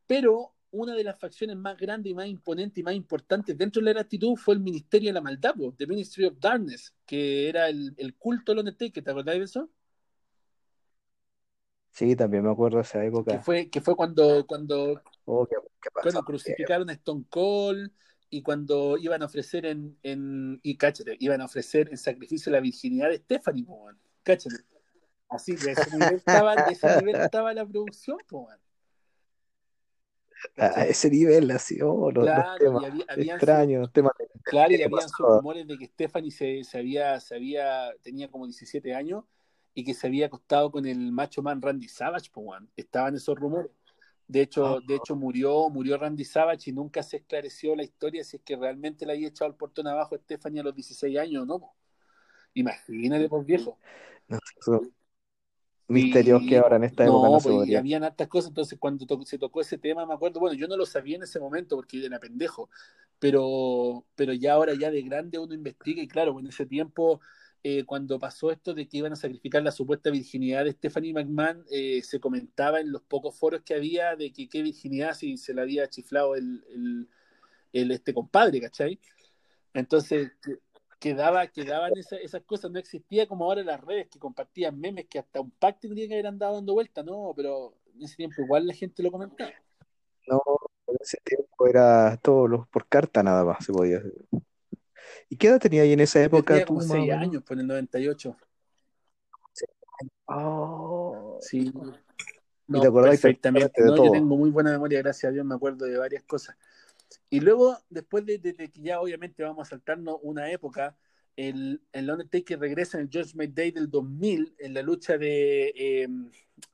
[0.07, 3.85] pero una de las facciones más grandes y más imponentes y más importantes dentro de
[3.85, 7.69] la era actitud fue el Ministerio de la Maldad, The Ministry of Darkness, que era
[7.69, 9.69] el, el culto del Undertaker, ¿te acordás de eso?
[11.91, 13.39] Sí, también me acuerdo de esa Que época.
[13.39, 16.25] fue, que fue cuando, cuando, Oh, qué, qué cuando pasó.
[16.25, 17.91] crucificaron a Stone Cold
[18.29, 22.59] y cuando iban a ofrecer en, en y cáchate, iban a ofrecer en sacrificio la
[22.61, 23.99] virginidad de Stephanie, po, weón.
[24.23, 24.55] cáchate.
[25.29, 28.59] Así, de ese nivel estaba, de ese nivel estaba la producción, po, weón.
[30.57, 34.13] A, ese nivel, así, oh, los, los Claro, temas y había, habían sus, extraños, temas
[34.43, 38.45] claro, y habían sus rumores de que Stephanie se, se había, se había, tenía como
[38.47, 39.23] 17 años
[39.73, 42.69] y que se había acostado con el macho man Randy Savage, po, weón.
[42.75, 43.71] Estaban esos rumores.
[44.27, 48.23] De Oh, hecho, de hecho murió, murió Randy Savage y nunca se esclareció la historia
[48.23, 51.17] si es que realmente le había echado el portón abajo a Stephanie a los 16
[51.19, 51.59] años o no.
[51.59, 51.75] po.
[52.55, 53.79] Imagínate, por viejo.
[54.67, 54.81] no
[55.87, 58.77] misterios que ahora en esta época no, no se pues, y habían hartas cosas, entonces
[58.79, 61.39] cuando to- se tocó ese tema, me acuerdo, bueno, yo no lo sabía en ese
[61.39, 62.69] momento porque era pendejo,
[63.19, 67.21] pero, pero ya ahora ya de grande uno investiga y claro, en ese tiempo,
[67.63, 71.63] eh, cuando pasó esto de que iban a sacrificar la supuesta virginidad de Stephanie McMahon,
[71.71, 75.53] eh, se comentaba en los pocos foros que había de que qué virginidad si se
[75.53, 77.07] la había chiflado el,
[77.71, 78.99] este compadre, ¿cachai?
[79.73, 80.57] Entonces que-
[80.99, 85.19] quedaba, quedaban esa- esas cosas, no existía como ahora las redes que compartían memes que
[85.19, 88.67] hasta un pack tendría que haber andado dando vuelta, no, pero en ese tiempo igual
[88.67, 89.51] la gente lo comentaba.
[90.27, 90.41] No,
[90.87, 94.13] en ese tiempo era todo los- por carta nada más se podía hacer.
[95.31, 97.07] ¿Y qué edad tenía ahí en esa Yo época tenía tú, como más o 6
[97.07, 97.21] menos?
[97.21, 98.37] años, pues en el 98.
[100.25, 101.59] Oh, Sí.
[101.67, 101.79] ¿y te
[102.67, 103.81] No, acordás perfectamente.
[103.81, 104.11] de No, yo todo?
[104.11, 106.57] tengo muy buena memoria, gracias a Dios, me acuerdo de varias cosas.
[107.29, 110.97] Y luego, después de, de- de que ya obviamente vamos a saltarnos una época,
[111.37, 116.09] el, el Undertaker regresa en el Judgment Day del 2000 en la lucha de, eh,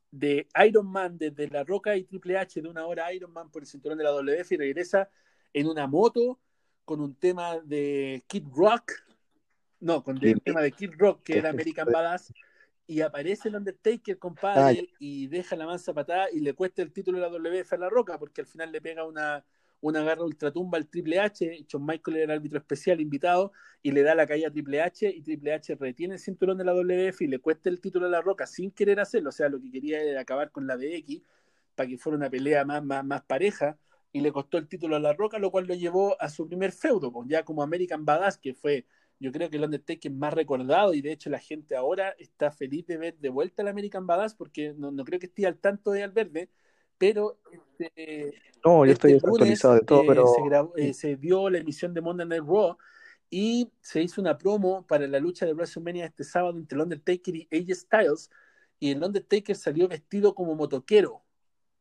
[0.10, 3.62] de Iron Man desde La Roca y Triple H de una hora Iron Man por
[3.62, 5.12] el cinturón de la WF y regresa
[5.54, 6.40] en una moto
[6.88, 8.94] con un tema de Kid Rock,
[9.82, 12.34] no, con el tema de Kid Rock que era American Badass
[12.88, 17.18] y aparece el Undertaker, compadre, y deja la mansa patada y le cuesta el título
[17.18, 19.44] de la WF a La Roca porque al final le pega una
[19.82, 23.52] una garra ultratumba al Triple H, John Michael era el árbitro especial invitado,
[23.84, 26.64] y le da la caída a Triple H, y Triple H retiene el cinturón de
[26.64, 29.50] la WF y le cuesta el título a La Roca sin querer hacerlo, o sea,
[29.50, 31.22] lo que quería era acabar con la DX
[31.76, 33.78] para que fuera una pelea más, más, más pareja,
[34.18, 36.72] y le costó el título a La Roca, lo cual lo llevó a su primer
[36.72, 38.88] feudo, ya como American Badass, que fue,
[39.20, 42.88] yo creo que el Undertaker más recordado, y de hecho la gente ahora está feliz
[42.88, 45.92] de ver de vuelta al American Badass, porque no, no creo que esté al tanto
[45.92, 46.50] de Alberde,
[46.98, 48.34] pero este,
[48.66, 51.48] no, yo este estoy actualizado lunes, de todo, eh, pero se, grabó, eh, se, dio
[51.52, 52.76] la emisión de Monday Night Raw
[53.30, 57.36] y se hizo una promo para la lucha de WrestleMania este sábado entre el Undertaker
[57.36, 58.32] y AJ Styles
[58.80, 61.22] y el Undertaker salió vestido como motoquero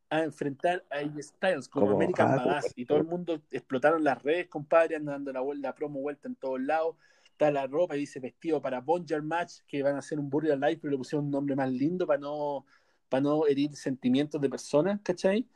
[0.08, 4.04] a enfrentar a AJ Styles como, como American ah, Badass y todo el mundo explotaron
[4.04, 6.96] las redes, compadre, andando la, la promo vuelta en todos lados
[7.36, 10.58] está la ropa y dice vestido para Bonjar Match que van a hacer un Burial
[10.58, 12.64] Live pero le pusieron un nombre más lindo para no
[13.10, 15.46] para no herir sentimientos de personas, ¿cachai?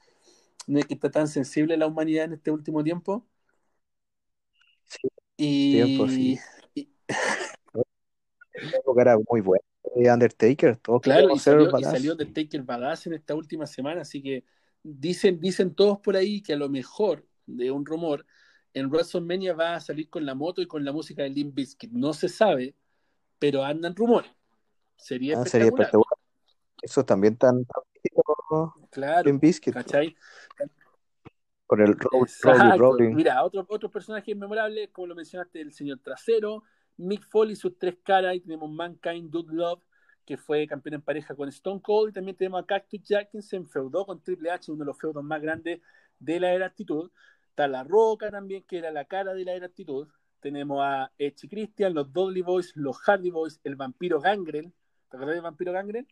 [0.66, 3.26] No es que está tan sensible la humanidad en este último tiempo.
[4.84, 6.38] Sí, y, tiempo, sí.
[6.74, 6.92] y...
[8.98, 9.40] era muy
[9.94, 10.14] bueno.
[10.14, 14.44] Undertaker, todo claro, y salió, y salió Undertaker Badass en esta última semana, así que
[14.82, 18.24] dicen, dicen todos por ahí que a lo mejor, de un rumor,
[18.72, 21.90] en WrestleMania va a salir con la moto y con la música de Limp Bizkit.
[21.90, 22.76] No se sabe,
[23.38, 24.30] pero andan rumores.
[24.96, 26.18] Sería Ah, sería espectacular.
[26.82, 27.66] Eso también tan
[28.90, 30.16] Claro, Limp Bizkit, ¿cachai?
[31.70, 31.96] con el.
[32.78, 33.14] Rolling.
[33.14, 36.64] Mira, otros otros personajes memorables, como lo mencionaste, el señor Trasero,
[37.00, 39.82] Mick Foley, sus tres caras, y tenemos Mankind, Dude Love,
[40.24, 43.42] que fue campeón en pareja con Stone Cold, y también tenemos a Cactus Jack, que
[43.42, 45.80] se enfeudó con Triple H, uno de los feudos más grandes
[46.18, 47.10] de la era actitud.
[47.48, 50.06] Está La Roca también, que era la cara de la era actitud.
[50.40, 54.72] Tenemos a y Christian, los Dudley Boys, los Hardy Boys, el vampiro Gangrel.
[55.10, 56.06] ¿Te acuerdas del vampiro Gangrel?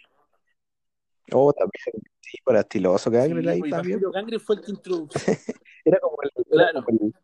[1.32, 3.96] Oh, también, sí, para estiloso que Sí, Gangrel ahí pues, el también.
[3.96, 5.10] vampiro Gangrel fue el que introdujo.
[5.84, 6.84] Era como el, era Claro.
[6.84, 7.14] como el-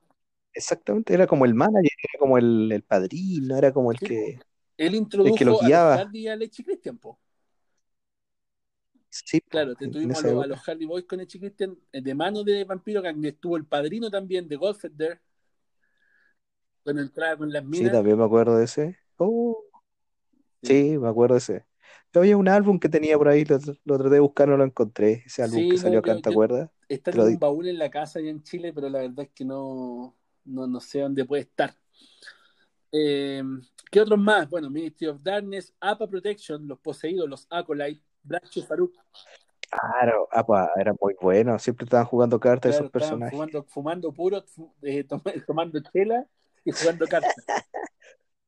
[0.55, 4.43] exactamente, era como el manager, era como el, el padrino, era como el Sí, que,
[4.77, 5.95] Él introdujo lo a los guiaba.
[5.95, 7.19] Hardy y a Christian, po.
[9.11, 12.43] sí, Claro, te tuvimos a los, a Hardy Boys con y Christian eh, de mano
[12.45, 13.33] de Vampiro Gangrel.
[13.35, 15.21] Estuvo el padrino también de Goldfeder,
[16.83, 17.91] cuando entraba con las Sí, minas.
[17.91, 18.99] también me acuerdo de ese.
[19.17, 19.65] Oh,
[20.63, 21.67] Sí, sí, me acuerdo de ese.
[22.13, 24.65] Yo había un álbum que tenía por ahí, lo, lo traté de buscar, no lo
[24.65, 25.23] encontré.
[25.27, 26.71] Ese álbum Sí, que no, salió acá, yo, ¿te acuerdas?
[26.89, 29.31] está en lo un baúl en la casa allá en Chile, pero la verdad es
[29.33, 31.75] que no, no, no sé dónde puede estar.
[32.93, 33.43] Eh,
[33.91, 34.49] ¿qué otros más?
[34.49, 38.93] Bueno, Ministry of Darkness, APA Protection, los poseídos, los Acolyte, Black Farouk,
[39.71, 41.59] Claro, ah, pa, era muy bueno.
[41.59, 43.33] Siempre estaban jugando cartas claro, esos personajes.
[43.33, 44.45] fumando, fumando puro,
[44.83, 46.25] eh, tom- tomando chela
[46.65, 47.35] y jugando cartas.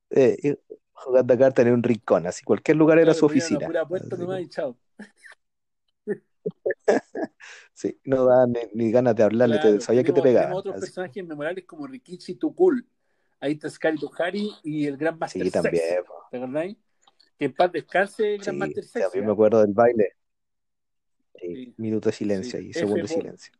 [0.08, 0.56] Eh,
[0.92, 3.66] jugando cartas en un rincón, así cualquier lugar era Claro, su ponían una oficina.
[3.66, 4.76] pura puerta nomás y chao.
[7.72, 10.52] sí, no daban ni, ni ganas de hablarle, te- Claro, sabía que te pegaban.
[10.52, 10.86] otros así.
[10.86, 12.86] personajes memorables como Rikichi Tukul.
[13.40, 16.04] Ahí está Scary Tohari y el Gran Master Sí, también.
[16.06, 16.14] po.
[16.30, 16.76] ¿Te acordáis?
[17.38, 19.26] Que en paz descanse el Gran Master también ¿ah?
[19.26, 20.12] me acuerdo del baile.
[21.34, 23.52] Sí, Sí, minuto de silencio y segundo de silencio.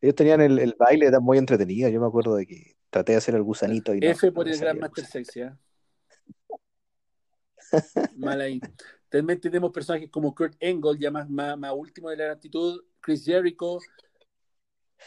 [0.00, 1.88] Ellos tenían el, el baile, era muy entretenido.
[1.88, 4.58] Yo me acuerdo de que traté de hacer el gusanito y F no por el
[4.58, 5.04] Gran Master.
[5.04, 5.42] Sexy.
[5.42, 5.58] ¿ah?
[8.16, 8.60] Mal ahí.
[9.10, 13.24] También tenemos personajes como Kurt Angle, ya más, más, más último de la actitud, Chris
[13.24, 13.78] Jericho,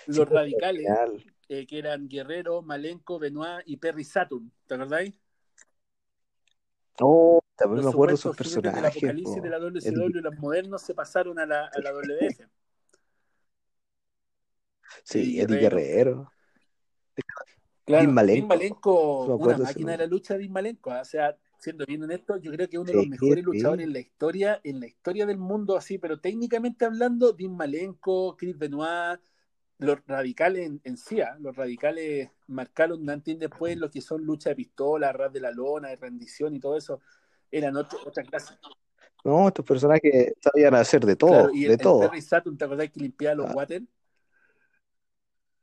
[0.07, 0.85] los Sí, radicales,
[1.47, 4.51] eh, que eran Guerrero, Malenko, Benoit y Perry Saturn.
[4.67, 5.17] ¿Te acordáis?
[6.99, 8.97] Oh, también Los me acuerdo de esos jinetes del personajes.
[8.97, 9.41] apocalipsis po.
[9.41, 12.47] de la El- WCW, los modernos se pasaron a la, a la WF.
[15.03, 15.77] sí, Eddie Guerrero.
[15.77, 16.33] Guerrero.
[17.85, 18.47] Claro, Malenko.
[18.47, 20.89] Malenko, una máquina de la lucha, Dean Malenko.
[20.91, 23.99] O sea, siendo bien honesto, yo creo que uno de los mejores luchadores en la
[23.99, 29.21] historia, en la historia del mundo, así, pero técnicamente hablando, Dean Malenko, Chris Benoit,
[29.78, 31.38] los radicales en, en sí, ¿ah?
[31.39, 35.88] los radicales marcaron y después lo que son lucha de pistola, ras de la lona,
[35.88, 36.99] de rendición y todo eso,
[37.49, 38.56] eran otro- otra clase.
[39.23, 41.99] No, estos personajes sabían hacer de todo, Claro, y el, de el todo.
[42.02, 43.54] Perry Saturn, ¿te acordás que limpiaba los Ah.
[43.56, 43.84] water?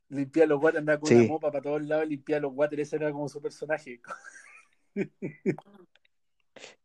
[0.09, 1.15] Limpiaba los water, andaba con Sí.
[1.15, 4.01] una mopa para todos lados, limpiaba los water, ese era como su personaje.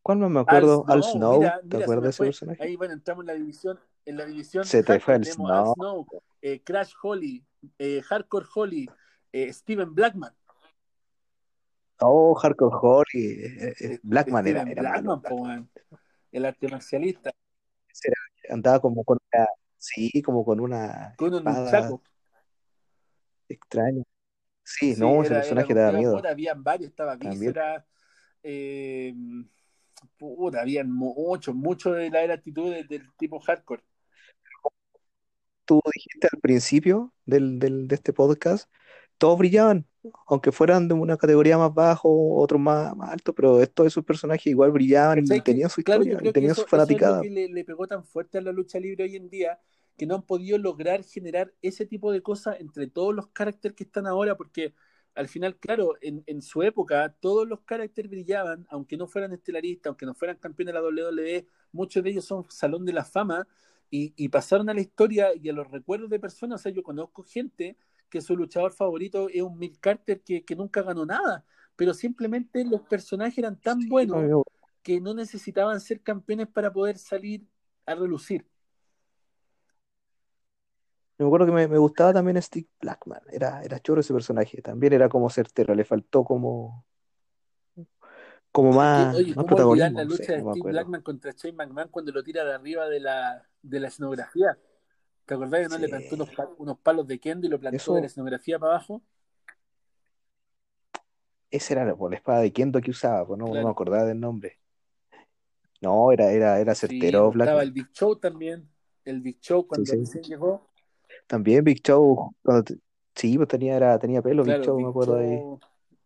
[0.02, 0.84] ¿Cuál más me Al acuerdo?
[0.88, 2.62] Al Snow, mira, ¿te mira, acuerdas de ese personaje?
[2.62, 5.74] Ahí, bueno, entramos en la división, en la división Se te fue el Snow.
[5.74, 6.06] Snow,
[6.42, 7.44] eh, Crash Holly,
[7.78, 8.88] eh, Hardcore Holly,
[9.32, 10.32] eh, Steven Blackman.
[12.00, 13.98] Oh, Hardcore Holly.
[14.02, 14.64] Blackman era.
[14.64, 15.68] Blackman, po, man,
[16.30, 17.30] el arte marcialista,
[17.88, 18.12] Ese
[18.50, 19.46] andaba como con una,
[19.78, 22.00] sí, como con una con un nunchaku.
[23.48, 24.02] extraña.
[24.62, 26.16] Sí, Sí, no, ese era, era personaje daba miedo.
[26.16, 27.16] pura, habían varios, estaba.
[28.48, 29.12] Eh,
[30.16, 33.82] puta, habían muchos, muchos de la era actitud del, tipo hardcore.
[35.64, 38.70] Tú dijiste al principio del, del- de este podcast,
[39.18, 39.84] todos brillaban,
[40.28, 44.46] aunque fueran de una categoría más bajo, otros más, más alto, pero estos esos personajes
[44.46, 46.82] igual brillaban y tenían su claro, historia, y creo que tenían eso, su eso es
[46.82, 47.22] lo fanaticada.
[47.22, 49.58] que le, le pegó tan fuerte a la lucha libre hoy en día,
[49.98, 53.82] que no han podido lograr generar ese tipo de cosas entre todos los caracteres que
[53.82, 54.72] están ahora, porque
[55.16, 59.88] al final, claro, en, en su época todos los caracteres brillaban, aunque no fueran estelaristas,
[59.88, 63.48] aunque no fueran campeones de la WWE, muchos de ellos son Salón de la Fama
[63.90, 66.60] y, y pasaron a la historia y a los recuerdos de personas.
[66.60, 67.76] O sea, yo conozco gente
[68.10, 71.44] que su luchador favorito es un Mick Carter que, que nunca ganó nada,
[71.76, 74.44] pero simplemente los personajes eran tan buenos
[74.82, 77.44] que no necesitaban ser campeones para poder salir
[77.86, 78.46] a relucir.
[81.18, 84.92] Me acuerdo que me, me gustaba también Steve Blackman, era, era choro ese personaje, también
[84.92, 86.84] era como certero, le faltó como,
[88.52, 90.68] como ¿Qué- más, Oye, más ¿cómo olvidar la lucha de no Steve.
[90.68, 94.58] Blackman contra Shane McMahon cuando lo tira de arriba de la, de la escenografía?
[95.26, 97.94] ¿Te acordás que no le plantó Sí, unos, unos palos de kendo y lo plantó
[97.94, 99.02] de la eso, escenografía para abajo?
[101.50, 104.20] esa era por la espada de Kendo que usaba, pues no, no me acordaba del
[104.20, 104.60] nombre.
[105.80, 107.72] No, era, era, era Sí, certero pues, estaba el.
[107.72, 108.68] Big Show también.
[109.04, 109.96] El Big Show Sí, cuando sí.
[109.96, 110.70] recién llegó.
[111.26, 112.64] También Big Show, cuando
[113.16, 115.40] Sí, pues tenía, era, tenía pelo, Claro, Big Show, me acuerdo ahí.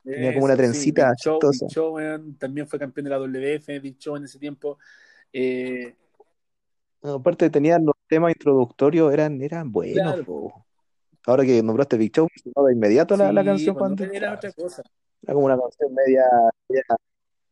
[0.04, 3.80] Tenía como una Eso, sí, trencita Big Show, Big también fue campeón de la WF,
[3.80, 4.78] Big Show en ese tiempo.
[5.32, 5.96] Eh,
[7.02, 10.64] Aparte tenían los temas introductorios, eran, eran buenos, claro.
[11.26, 14.82] Ahora que nombraste Big Show, de inmediato la, canción pues cuando era otra cosa.
[15.22, 16.24] Era como una canción media,
[16.68, 16.84] media,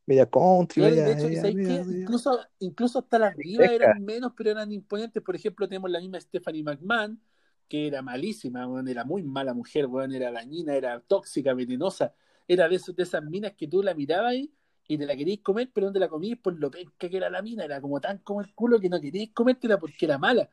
[0.07, 3.35] media country, Claro, y de media, hecho, media, ¿sabes media, media Incluso, incluso hasta las
[3.35, 3.74] fresca.
[3.74, 5.22] eran menos, pero eran imponentes.
[5.22, 7.20] Por ejemplo, tenemos la misma Stephanie McMahon,
[7.68, 12.14] que era malísima, weón, era muy mala mujer, weón, era dañina, era tóxica, venenosa.
[12.46, 14.52] Era de, esos, de esas minas que tú la mirabas y,
[14.88, 17.28] y te la querías comer, pero no te la comías por lo penca que era
[17.28, 17.64] la mina.
[17.64, 20.48] Era como tan como el culo que no querías comértela porque era mala.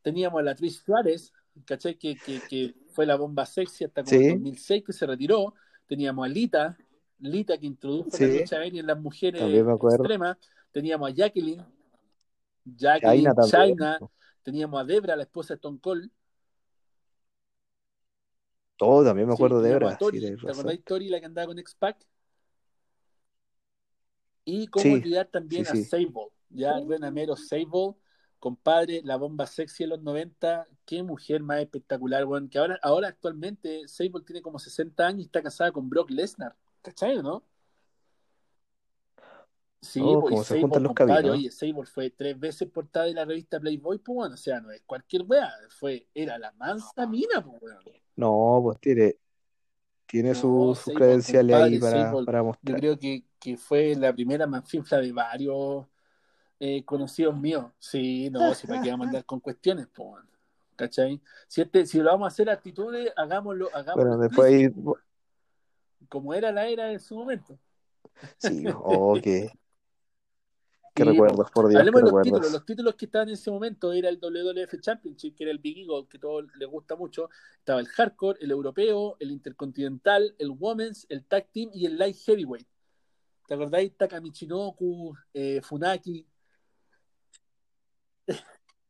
[0.00, 1.32] Teníamos a la Trish Suárez,
[1.64, 1.96] ¿cachai?
[1.96, 5.54] Que, que, que fue la bomba sexy hasta como el Sí, 2006 que se retiró.
[5.86, 6.78] Teníamos a Lita,
[7.18, 10.38] Lita que introdujo la sí, lucha aérea en las mujeres extremas.
[10.70, 11.64] Teníamos a Jacqueline,
[12.64, 13.32] Jacqueline.
[13.50, 13.98] China.
[14.42, 16.10] Teníamos a Debra, la esposa de Stone Cold.
[18.80, 20.52] Todo, también me Sí, acuerdo de teníamos a Debra, sí, ¿Te razón.
[20.52, 22.04] acordáis Tori, la que andaba con X-Pac?
[24.44, 25.74] Y cómo olvidar también a.
[25.76, 27.94] Sable, ya Renamero Sable,
[28.38, 33.08] compadre, la bomba sexy de los 90, qué mujer más espectacular, weón, que ahora, ahora
[33.08, 37.44] actualmente Sable tiene como 60 años y está casada con Brock Lesnar, ¿cachai o no?
[39.82, 41.22] Sí, Oh, pues, como se juntan los caminos.
[41.30, 44.70] oye, Sable fue tres veces portada de la revista Playboy, pues bueno, o sea, no
[44.70, 47.84] es cualquier weá, fue, era la mansa mina, pues weón.
[48.16, 49.16] No, pues tiene,
[50.06, 52.76] tiene No, su- sus Sable, credenciales ahí para, para yo mostrar.
[52.76, 55.86] creo que, que fue la primera manfinfla de varios
[56.60, 57.66] eh, conocidos míos.
[57.78, 60.30] Sí, no, si qué vamos a andar con cuestiones, pues, weón.
[60.76, 61.20] ¿cachai?
[61.48, 64.68] Si, este, si lo vamos a hacer actitudes, hagámoslo, hagámoslo Bueno, después ahí,
[66.08, 67.58] como era la era en su momento.
[68.38, 69.50] sí, oh, qué,
[70.94, 72.52] qué Sí, recuerdos, por Dios, Hablemos de los títulos.
[72.52, 75.78] Los títulos que estaban en ese momento era el WWF Championship, que era el Big
[75.78, 77.30] Eagle, que a todos les gusta mucho.
[77.58, 82.16] Estaba el Hardcore, el Europeo, el Intercontinental, el Women's, el Tag Team y el Light
[82.26, 82.66] Heavyweight.
[83.46, 83.96] ¿Te acordáis?
[83.96, 86.26] Taka Michinoku, eh, Funaki.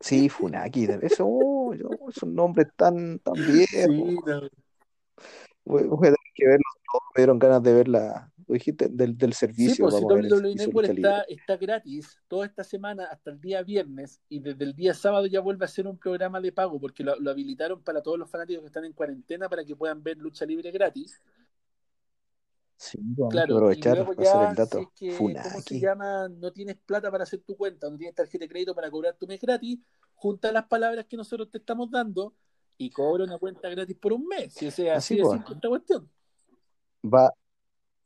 [0.00, 3.34] Sí, Funaki, eso, oh, yo- esos nombres tan, tan
[3.66, 4.24] Sí, viejos.
[4.26, 4.48] no.
[5.64, 9.16] Voy, voy a tener que todos, me dieron ganas de ver la, lo dijiste, del,
[9.18, 10.92] del Sí, servicio, pues si vamos WWE Network libre.
[10.96, 15.26] está, está gratis toda esta semana hasta el día viernes y desde el día sábado
[15.26, 18.30] ya vuelve a ser un programa de pago porque lo, lo habilitaron para todos los
[18.30, 21.20] fanáticos que están en cuarentena para que puedan ver lucha libre gratis.
[22.76, 24.92] Sí, vamos a Claro, y aprovechar luego ya, el si es dato.
[24.94, 26.28] que, ¿cómo se llama?
[26.28, 29.26] No tienes plata para hacer tu cuenta, no tienes tarjeta de crédito para cobrar tu
[29.26, 29.78] mes gratis,
[30.14, 32.34] junta las palabras que nosotros te estamos dando
[32.78, 34.62] y cobra una cuenta gratis por un mes.
[34.62, 36.10] O sea, Así así de pues, simple esta cuestión.
[37.02, 37.30] va,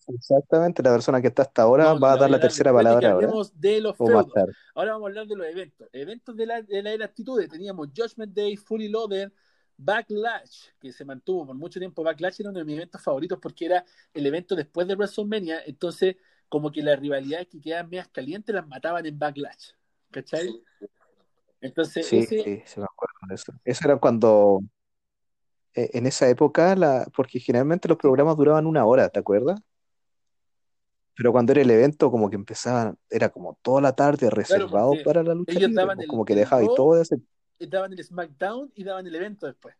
[0.08, 3.26] exactamente, la persona que está hasta ahora No, va a dar la tercera palabra ahora,
[3.54, 4.32] de los más feudos.
[4.74, 5.88] Ahora vamos a hablar de los eventos.
[5.92, 7.46] Eventos de la, de la era actitud.
[7.48, 9.32] Teníamos Judgment Day, Fully Loaded,
[9.76, 12.02] Backlash, que se mantuvo por mucho tiempo.
[12.02, 15.62] Backlash era uno de mis eventos favoritos porque era el evento después de WrestleMania.
[15.66, 16.16] Entonces,
[16.48, 19.70] como que las rivalidades que quedaban medias calientes las mataban en Backlash.
[20.10, 20.62] ¿Cachai?
[21.60, 23.52] Entonces, Sí, ese, sí, se me acuerdo de eso.
[23.64, 24.60] Eso era cuando,
[25.74, 29.60] eh, en esa época, la, porque generalmente los programas duraban una hora, ¿te acuerdas?
[31.16, 35.04] Pero cuando era el evento, como que empezaban, era como toda la tarde reservado porque
[35.04, 37.02] para la lucha ellos libre, daban pues el, como que el dejaba y todo de
[37.02, 37.18] hacer.
[37.58, 39.74] daban el SmackDown y daban el evento después.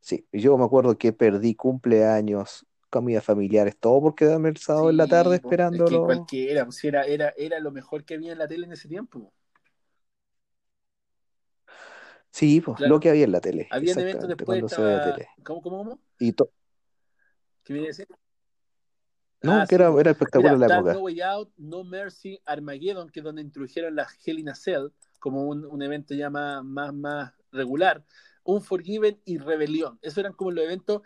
[0.00, 4.96] Sí, yo me acuerdo que perdí cumpleaños, comidas familiares, todo por quedarme el sábado en
[4.96, 5.34] la tarde po.
[5.36, 6.04] es que esperándolo.
[6.04, 9.32] cualquiera, pues era, era, era lo mejor que había en la tele en ese tiempo.
[12.32, 15.14] Sí, pues, lo que había en la tele, Habían eventos después, cuando se veía estaba.
[15.14, 15.28] tele.
[15.44, 16.00] ¿Cómo, cómo, cómo?
[16.18, 16.50] Y to-
[17.64, 18.06] ¿Qué viene a decir?
[19.42, 20.98] No, Ah, que sí, era, era espectacular Mira, la está No época.
[20.98, 25.44] Way Out, No Mercy, Armageddon, que es donde introdujeron la Hell in a Cell como
[25.48, 28.04] un, un evento ya más, más, más regular.
[28.44, 29.98] Unforgiven y Rebelión.
[30.02, 31.02] Esos eran como los eventos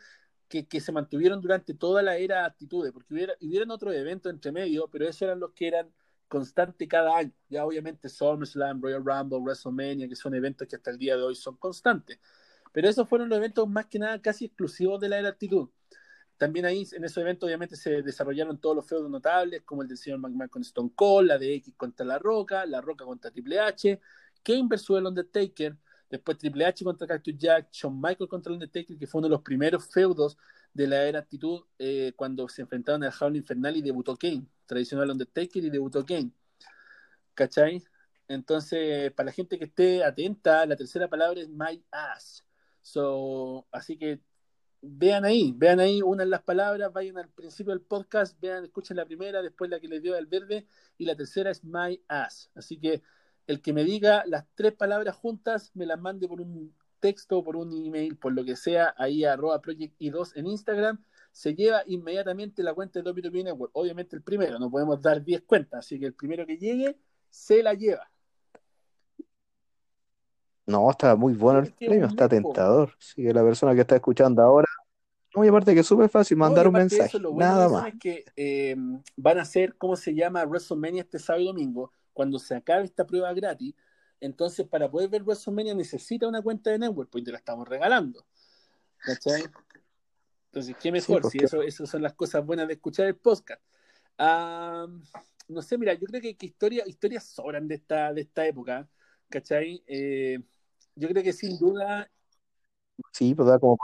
[0.49, 4.53] que, que se mantuvieron durante toda la era Actitude, porque hubiera, hubieran otros eventos entre
[4.53, 5.93] medio, pero esos eran los que eran
[6.29, 7.33] constantes cada año.
[7.49, 11.35] Ya obviamente SummerSlam, Royal Rumble, WrestleMania, que son eventos que hasta el día de hoy
[11.35, 12.19] son constantes.
[12.73, 15.69] Pero esos fueron los eventos más que nada casi exclusivos de la era Actitud.
[16.37, 19.97] También ahí en esos eventos obviamente se desarrollaron todos los feudos notables, como el del
[19.97, 23.61] señor McMahon con Stone Cold, la de X contra La Roca, La Roca contra Triple
[23.61, 24.01] H,
[24.43, 25.77] Kane versus el Undertaker,
[26.11, 29.33] después Triple H contra Cactus Jack, Shawn Michaels contra el Undertaker, que fue uno de
[29.33, 30.37] los primeros feudos
[30.73, 35.11] de la era actitud eh, cuando se enfrentaron al Jaula Infernal y debutó Kane, tradicional
[35.11, 36.33] Undertaker y debutó Kane.
[37.35, 37.83] ¿Cachai?
[38.29, 42.45] Entonces, para la gente que esté atenta, la tercera palabra es my ass.
[42.83, 44.21] So, así que
[44.87, 49.07] vean ahí, vean ahí, unan las palabras, vayan al principio del podcast, vean, escuchen la
[49.07, 50.67] primera, después la que les dio el verde,
[50.99, 52.51] y la tercera es my ass.
[52.55, 53.03] Así que
[53.47, 57.57] el que me diga las tres palabras juntas, me las mande por un texto, por
[57.57, 61.83] un email, por lo que sea, ahí a arroba Project I2 en Instagram, se lleva
[61.87, 63.71] inmediatamente la cuenta de WWE Network.
[63.75, 66.97] Obviamente el primero, no podemos dar 10 cuentas, así que el primero que llegue
[67.29, 68.09] se la lleva.
[70.67, 72.95] No, está muy bueno el premio, está tentador.
[72.99, 74.69] Sí, la persona que está escuchando ahora.
[75.35, 77.89] No, y aparte que es súper fácil mandar un mensaje, nada más.
[77.89, 78.77] Es que eh,
[79.17, 80.45] van a hacer, ¿cómo se llama?
[80.45, 83.75] WrestleMania este sábado y domingo, cuando se acabe esta prueba gratis.
[84.21, 88.25] Entonces, para poder ver WrestleMania necesita una cuenta de Network, pues te la estamos regalando.
[88.99, 89.45] ¿Cachai?
[90.47, 93.61] Entonces, qué mejor, pues si eso, eso son las cosas buenas de escuchar el podcast.
[94.17, 96.37] No sé, mira, yo creo que,
[96.87, 98.89] historias sobran de esta, de esta época,
[99.29, 99.83] ¿cachai?
[99.87, 100.39] Eh,
[100.95, 102.09] yo creo que sin duda.
[103.13, 103.79] Sí, pues da como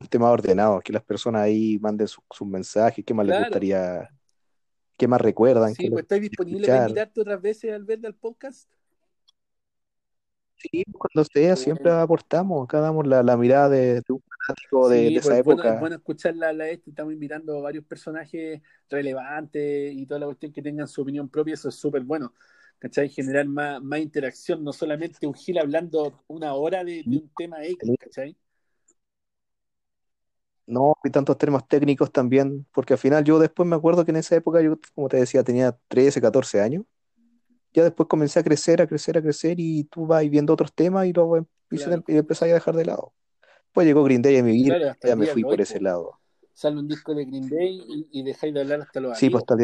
[0.00, 4.10] un tema ordenado, que las personas ahí manden sus mensajes, qué más les gustaría,
[4.96, 5.74] qué más recuerdan.
[5.74, 8.68] Sí, pues estáis disponible para invitarte otras veces al ver del podcast.
[10.56, 15.40] Sí, cuando sea, siempre aportamos, acá damos la, mirada de, un fanático de, esa pues,
[15.40, 15.62] época.
[15.62, 20.20] Bueno, es bueno escuchar la, la este, estamos invitando a varios personajes relevantes y toda
[20.20, 22.32] la cuestión que tengan su opinión propia, eso es súper bueno.
[22.84, 23.08] ¿Cachai?
[23.08, 27.78] Generar más, más interacción, no solamente un Gil hablando una hora de, un tema X,
[27.98, 28.36] ¿cachai?
[30.66, 34.18] No, y tantos temas técnicos también, porque al final yo después me acuerdo que en
[34.18, 36.84] esa época yo, como te decía, tenía 13, 14 años.
[37.72, 41.06] Ya después comencé a crecer, a crecer, a crecer y tú vas viendo otros temas
[41.06, 41.38] y luego
[41.70, 43.14] empecé a dejar de lado.
[43.72, 46.20] Pues llegó Green Day a mi vida y ya me fui por ese lado.
[46.52, 49.56] Sale un disco de Green Day y, dejáis de hablar hasta los Sí, pues hasta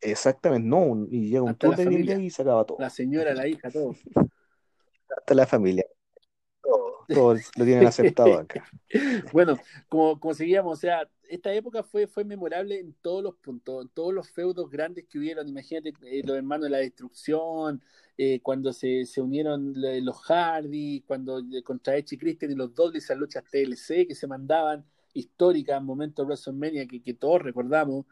[0.00, 2.78] Exactamente, no, y llega un tour de familia y se acaba todo.
[2.80, 3.94] La señora, la hija, todo.
[5.16, 5.84] Hasta la familia.
[7.08, 8.68] Todos lo tienen aceptado acá.
[9.32, 13.84] bueno, como, como seguíamos, o sea, esta época fue, fue memorable en todos los puntos,
[13.84, 15.48] en todos los feudos grandes que hubieron.
[15.48, 17.82] Imagínate eh, los hermanos de la destrucción,
[18.18, 22.74] eh, cuando se, se unieron los Hardy, cuando eh, contra Edge y Christian y los
[22.74, 24.84] Dudley, esas luchas TLC que se mandaban,
[25.14, 28.04] históricas, momentos de WrestleMania que, que todos recordamos.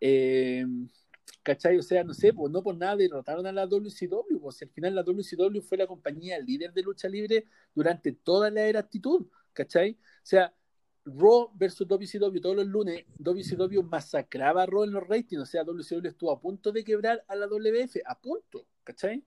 [0.00, 0.64] Eh,
[1.42, 1.78] ¿Cachai?
[1.78, 4.94] O sea, no sé, pues no por nada derrotaron a la WCW, pues al final
[4.94, 9.92] la WCW fue la compañía líder de lucha libre durante toda la era actitud, ¿cachai?
[9.92, 10.54] O sea,
[11.04, 15.64] Raw versus WCW todos los lunes, WCW masacraba a Raw en los ratings, o sea,
[15.64, 19.24] WCW estuvo a punto de quebrar a la WF, a punto, ¿cachai?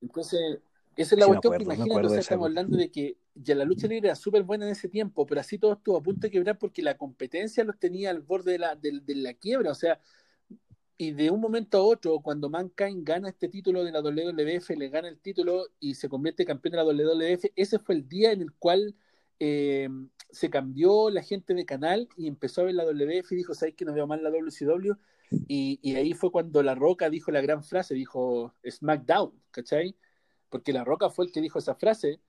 [0.00, 0.60] Entonces,
[0.96, 3.86] esa es la cuestión que imagínate, o sea, estamos hablando de que ya la lucha
[3.86, 6.58] libre era súper buena en ese tiempo, pero así todo estuvo a punto de quebrar
[6.58, 10.00] porque la competencia los tenía al borde de la, de, la quiebra, o sea,
[10.96, 14.88] y de un momento a otro, cuando Mankind gana este título de la WWF, le
[14.88, 18.42] gana el título y se convierte campeón de la WWF, ese fue el día en
[18.42, 18.96] el cual
[19.38, 19.88] eh,
[20.30, 23.74] se cambió la gente de canal y empezó a ver la WWF y dijo, ¿sabes
[23.74, 24.94] que no veo mal la WCW?
[25.46, 29.94] Y, y ahí fue cuando La Roca dijo la gran frase, dijo SmackDown, ¿cachai?
[30.48, 32.20] Porque La Roca fue el que dijo esa frase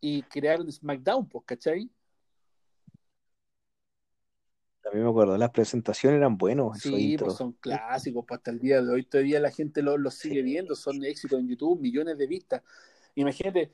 [0.00, 1.90] y crearon SmackDown, pues, ¿cachai?
[4.92, 6.78] Mí me acuerdo, las presentaciones eran buenos.
[6.78, 10.10] Sí, pues son clásicos, pues hasta el día de hoy todavía la gente los lo
[10.10, 12.62] sigue viendo, son éxitos en YouTube, millones de vistas.
[13.14, 13.70] Imagínate,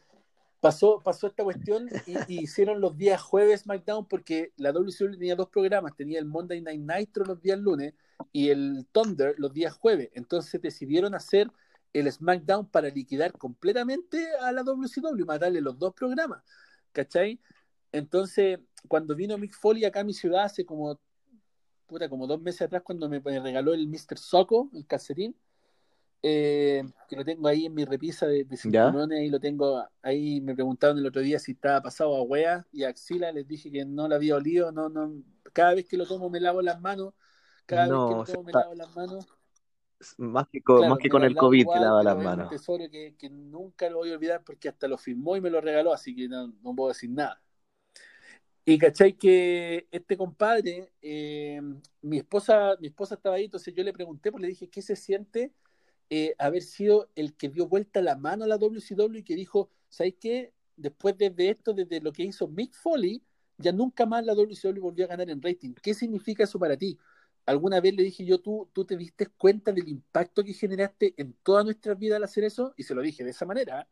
[0.60, 1.88] pasó, pasó esta cuestión
[2.28, 6.60] y, hicieron los días jueves SmackDown porque la WCW tenía dos programas, tenía el Monday
[6.60, 7.94] Night Nitro los días lunes
[8.32, 10.10] y el Thunder los días jueves.
[10.14, 11.50] Entonces decidieron hacer
[11.94, 16.42] el SmackDown para liquidar completamente a la WCW, matarle los dos programas,
[16.92, 17.40] ¿cachai?
[17.92, 21.00] Entonces, cuando vino Mick Foley acá a mi ciudad hace como,
[21.86, 24.18] puta, como dos meses atrás, cuando me, regaló el Mr.
[24.18, 25.36] Soco, el calcetín,
[26.20, 30.54] eh, que lo tengo ahí en mi repisa de, de ahí lo tengo, ahí me
[30.54, 33.84] preguntaron el otro día si estaba pasado a wea y a axila, les dije que
[33.84, 35.22] no lo había olido, no, no,
[35.52, 37.14] cada vez que lo tomo me lavo las manos,
[37.66, 39.26] cada vez que lo tomo me lavo las manos
[40.18, 42.50] más que con, más que con el COVID que lava las manos.
[42.50, 45.60] un tesoro que, nunca lo voy a olvidar porque hasta lo firmó y me lo
[45.60, 47.40] regaló, así que no, puedo decir nada.
[48.66, 51.60] Y cachai que este compadre, eh,
[52.00, 54.96] mi esposa, mi esposa estaba ahí, entonces yo le pregunté, pues le dije, ¿qué se
[54.96, 55.52] siente
[56.10, 59.70] eh, haber sido el que dio vuelta la mano a la WCW y que dijo,
[59.88, 60.52] ¿sabes qué?
[60.76, 63.22] Después de, esto, desde lo que hizo Mick Foley,
[63.58, 65.72] ya nunca más la WCW volvió a ganar en rating.
[65.82, 66.98] ¿Qué significa eso para ti?
[67.46, 71.34] Alguna vez le dije yo, ¿tú, tú te diste cuenta del impacto que generaste en
[71.42, 72.72] toda nuestra vida al hacer eso?
[72.76, 73.88] Y se lo dije de esa manera,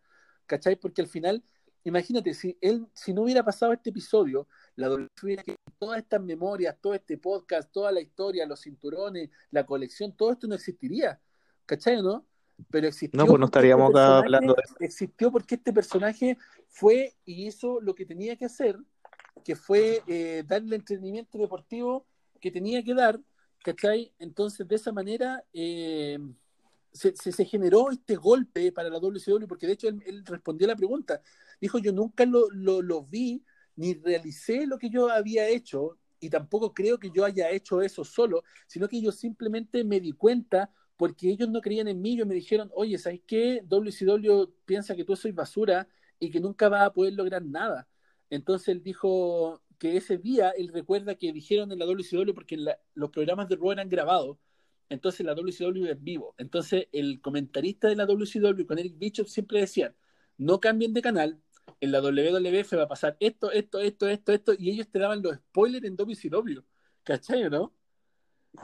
[0.47, 0.77] ¿cachai?
[0.77, 1.45] Porque al final,
[1.85, 4.91] imagínate, si él, si no hubiera pasado este episodio, la
[5.23, 10.17] hubiera que todas estas memorias, todo este podcast, toda la historia, los cinturones, la colección,
[10.17, 11.21] todo esto no existiría,
[11.67, 12.27] ¿cachai o no?
[12.71, 13.19] Pero existió.
[13.19, 16.39] No, pues no este estaríamos acá hablando de Existió porque este personaje
[16.69, 18.79] fue y hizo lo que tenía que hacer,
[19.45, 22.07] que fue eh, darle entretenimiento deportivo
[22.43, 23.21] que tenía que dar
[23.63, 24.13] ¿Cachai?
[24.19, 26.19] Entonces, de esa manera, eh,
[26.93, 30.77] se, se, generó este golpe para la WCW, porque de hecho él, respondió a la
[30.77, 31.23] pregunta.
[31.61, 33.45] Dijo, yo nunca lo, lo, vi,
[33.77, 38.05] ni realicé lo que yo había hecho, y tampoco creo que yo haya hecho eso
[38.05, 42.27] solo, sino que yo simplemente me di cuenta porque ellos no creían en mí, ellos
[42.29, 43.63] me dijeron, oye, ¿sabes qué?
[43.67, 45.89] WCW piensa que tú soy basura
[46.21, 47.89] y que nunca vas a poder lograr nada.
[48.31, 52.57] Entonces él dijo que ese día él recuerda que dijeron en la WCW porque
[52.95, 54.39] los programas de Raw eran grabados,
[54.89, 56.37] entonces la WCW es vivo.
[56.39, 59.93] Entonces el comentarista de la WCW con Eric Bishop siempre decía,
[60.39, 61.43] no cambien de canal,
[61.81, 65.21] en la WWF va a pasar esto, esto, esto, esto, esto, y ellos te daban
[65.21, 66.61] los spoilers en WCW,
[67.03, 67.75] ¿cachai o no?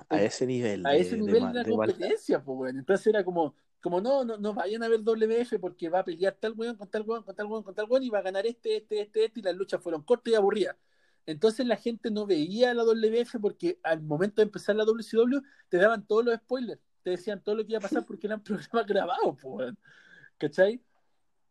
[0.08, 0.86] A ese nivel.
[0.86, 2.78] A ese nivel de, la competencia, pues, bueno.
[2.78, 6.36] Entonces era como, como no, no, no vayan a ver WF porque va a pelear
[6.38, 8.46] tal weón con tal weón, con tal weón, con tal weón, y va a ganar
[8.46, 10.76] este, este, este, este, y las luchas fueron cortas y aburridas.
[11.28, 15.76] Entonces la gente no veía la WF porque al momento de empezar la WCW te
[15.76, 18.86] daban todos los spoilers, te decían todo lo que iba a pasar porque eran programas
[18.86, 19.74] grabados, pues,
[20.38, 20.82] ¿cachai?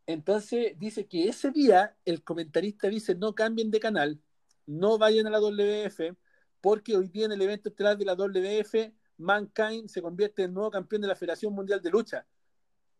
[0.07, 4.19] Entonces dice que ese día el comentarista dice no cambien de canal,
[4.65, 6.17] no vayan a la WF,
[6.59, 10.71] porque hoy día en el evento estelar de la WF, Mankind se convierte en nuevo
[10.71, 12.25] campeón de la Federación Mundial de Lucha.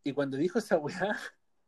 [0.04, 1.18] Y cuando dijo esa weá,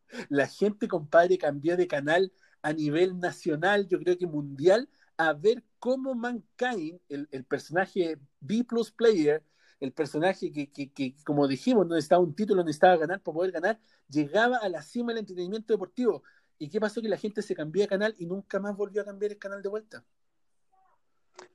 [0.29, 2.31] la gente, compadre, cambió de canal
[2.61, 4.87] a nivel nacional, yo creo que mundial,
[5.19, 9.43] a ver cómo Mankind, el, el personaje B plus player,
[9.81, 13.51] el personaje que, que, que, como dijimos, no necesitaba un título, necesitaba ganar para poder
[13.51, 16.23] ganar, llegaba a la cima del entretenimiento deportivo.
[16.57, 17.01] ¿Y qué pasó?
[17.01, 19.61] Que la gente se cambió de canal y nunca más volvió a cambiar el canal
[19.61, 20.05] de vuelta.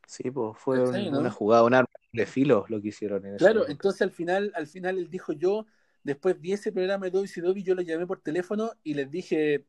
[0.06, 3.24] Sí, pues fue una jugada, un arma de filo lo que hicieron.
[3.24, 5.64] En claro, entonces al final, al final él dijo yo,
[6.02, 9.64] después vi ese programa de WCW, yo lo llamé por teléfono y les dije,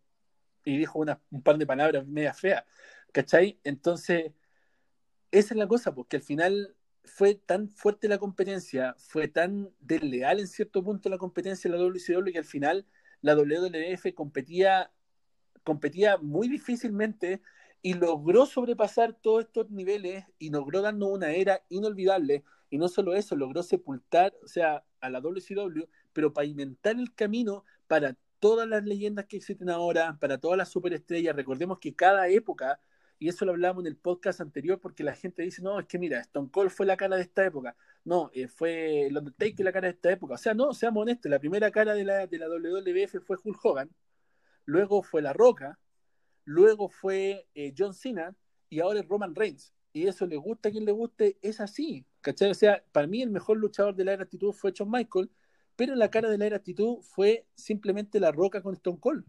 [0.66, 2.66] y dijo una, un par de palabras media feas,
[3.16, 3.58] ¿cachai?
[3.64, 4.34] Entonces,
[5.32, 10.42] esa es la cosa, porque al final fue tan fuerte la competencia, fue tan desleal
[10.42, 12.86] en cierto punto la competencia de la WCW que al final
[13.22, 14.92] la WWF competía,
[15.64, 17.42] competía muy difícilmente
[17.82, 22.44] y logró sobrepasar todos estos niveles y logró darnos una era inolvidable.
[22.70, 27.64] Y no solo eso, logró sepultar, o sea, a la WCW, pero pavimentar el camino
[27.88, 31.36] para todas las leyendas que existen ahora, para todas las superestrellas.
[31.36, 32.82] Recordemos que cada época,
[33.18, 35.98] y eso lo hablamos en el podcast anterior, porque la gente dice, no, es que
[35.98, 37.76] mira, Stone Cold fue la cara de esta época.
[38.04, 40.36] No, eh, fue el Undertaker la cara de esta época.
[40.36, 43.64] O sea, no, seamos honestos, la primera cara de la, de la WWF fue Hulk
[43.64, 43.90] Hogan,
[44.66, 45.80] luego fue La Roca,
[46.44, 48.36] luego fue eh, John Cena
[48.70, 49.74] y ahora es Roman Reigns.
[49.94, 52.06] Y eso le gusta a quien le guste, es así.
[52.20, 52.52] ¿Cachai?
[52.52, 55.32] O sea, para mí el mejor luchador de la era fue John Michael,
[55.76, 56.62] pero la cara de la era
[57.02, 59.26] fue simplemente la roca con Stone Cold.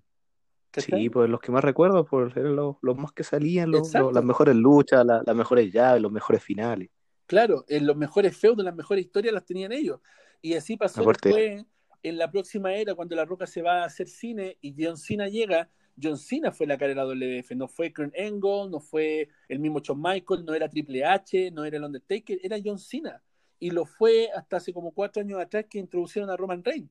[0.77, 4.55] Sí, pues los que más recuerdo pues, eran los, más que salían, los, las mejores
[4.55, 6.91] luchas, las mejores llaves, los mejores finales.
[7.27, 10.01] Claro, en los mejores feudos, las mejores historias las tenían ellos.
[10.41, 11.65] Y así pasó después,
[12.03, 15.29] en la próxima era, cuando la roca se va a hacer cine y John Cena
[15.29, 15.69] llega,
[16.01, 19.59] John Cena fue la cara de la WF, no fue Kurt Angle, no fue el
[19.59, 23.23] mismo Shawn Michael, no era Triple H, no era el Undertaker, era John Cena.
[23.59, 26.91] Y lo fue hasta hace como cuatro años atrás que introducieron a Roman Reigns.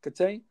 [0.00, 0.44] ¿Cachai?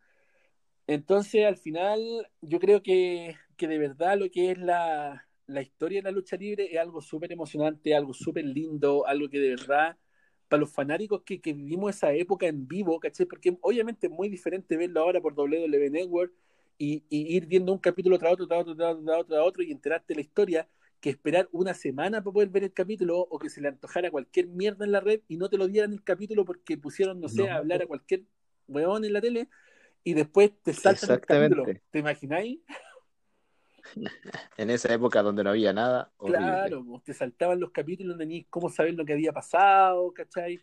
[0.87, 5.99] Entonces, al final, yo creo que, que de verdad lo que es la, la historia
[5.99, 9.97] de la lucha libre es algo súper emocionante, algo súper lindo, algo que de verdad,
[10.47, 13.25] para los fanáticos que, que, vivimos esa época en vivo, ¿cachai?
[13.25, 16.33] Porque obviamente es muy diferente verlo ahora por WWE Network
[16.77, 20.13] y, ir viendo un capítulo tras otro, tras otro, tras otro, tras otro, y enterarte
[20.13, 20.67] de la historia,
[20.99, 24.47] que esperar una semana para poder ver el capítulo o que se le antojara cualquier
[24.47, 27.49] mierda en la red y no te lo dieran el capítulo porque pusieron, no sé,
[27.49, 28.23] a hablar a cualquier
[28.67, 29.47] weón en la tele
[30.05, 31.65] y después te saltan el capítulo.
[31.89, 32.59] ¿Te imagináis?
[34.57, 36.11] En esa época donde no había nada.
[36.17, 40.59] Claro, te saltaban los capítulos, no tenías cómo saber lo que había pasado, ¿cachai?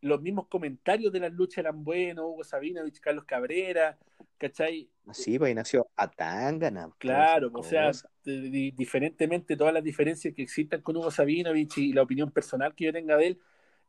[0.00, 3.98] Los mismos comentarios de las luchas eran buenos, Hugo Sabinovich, Carlos Cabrera,
[4.38, 4.88] ¿cachai?
[5.12, 6.90] Sí, pues ahí nació Atangana.
[6.96, 7.90] Claro, o sea,
[8.24, 12.92] diferentemente todas las diferencias que existan con Hugo Sabinovich y la opinión personal que yo
[12.94, 13.40] tenga de él,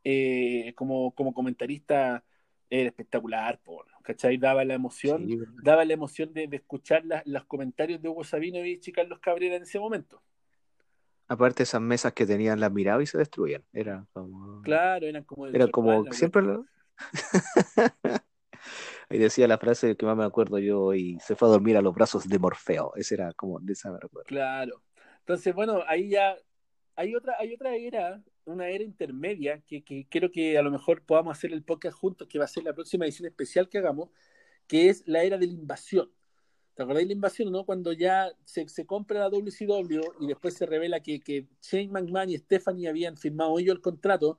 [0.04, 2.26] eh, como, como comentarista
[2.70, 4.38] era espectacular, por, ¿cachai?
[4.38, 5.28] Daba la emoción,
[5.64, 9.80] daba la emoción de, escuchar los comentarios de Hugo Sabinovich y Carlos Cabrera en ese
[9.80, 10.22] momento.
[11.28, 14.62] Aparte esas mesas que tenían las miradas y se destruían, era como...
[14.62, 15.48] Claro, eran como...
[15.48, 16.66] Era como, siempre lo...
[19.10, 21.82] Ahí decía la frase que más me acuerdo yo y se fue a dormir a
[21.82, 22.94] los brazos de Morfeo.
[22.96, 24.28] Ese era como de esa me recuerdo.
[24.28, 24.82] Claro.
[25.20, 26.36] Entonces, bueno, ahí ya
[26.96, 31.38] hay otra, hay otra era, una era intermedia que, creo que a lo mejor podamos
[31.38, 34.10] hacer el podcast juntos, que va a ser la próxima edición especial que hagamos,
[34.68, 36.12] que es la era de la invasión.
[36.76, 37.66] ¿Te acordáis de la invasión, no?
[37.66, 42.90] Cuando ya se, compra la WCW y después se revela que, Shane McMahon y Stephanie
[42.90, 44.38] habían firmado ellos el contrato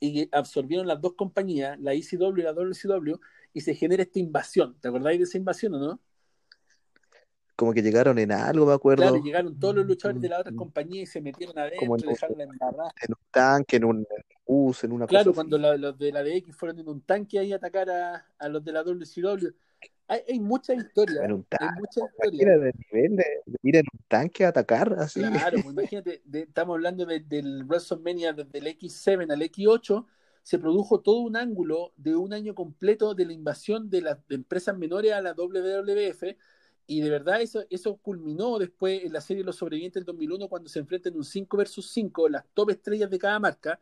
[0.00, 3.18] y absorbieron las dos compañías, la ECW y la WCW,
[3.52, 4.78] y se genera esta invasión.
[4.80, 6.00] ¿Te acordáis de esa invasión o no?
[7.56, 9.02] Como que llegaron en algo, me acuerdo.
[9.02, 12.02] Claro, llegaron todos los luchadores de la otra compañía y se metieron adentro, Como en
[12.02, 12.92] dejaron la embarrada.
[13.00, 14.06] En un tanque, en un
[14.46, 17.38] bus, en una Claro, cosa cuando la- los de la DX fueron en un tanque
[17.38, 19.48] ahí a atacar a, a los de la WCW.
[20.08, 21.24] Hay, hay muchas historias.
[21.24, 21.80] En un Hay tanque.
[21.80, 22.42] muchas historias.
[22.42, 25.20] Imagínate el nivel de, de ir en un tanque a atacar así.
[25.20, 30.06] Claro, pues imagínate, de- estamos hablando de- del WrestleMania desde el X7 al X8,
[30.42, 34.34] se produjo todo un ángulo de un año completo de la invasión de las de
[34.34, 36.36] empresas menores a la WWF
[36.86, 40.68] y de verdad eso, eso culminó después en la serie Los Sobrevivientes del 2001 cuando
[40.68, 43.80] se enfrentan en un 5 versus 5 las top estrellas de cada marca,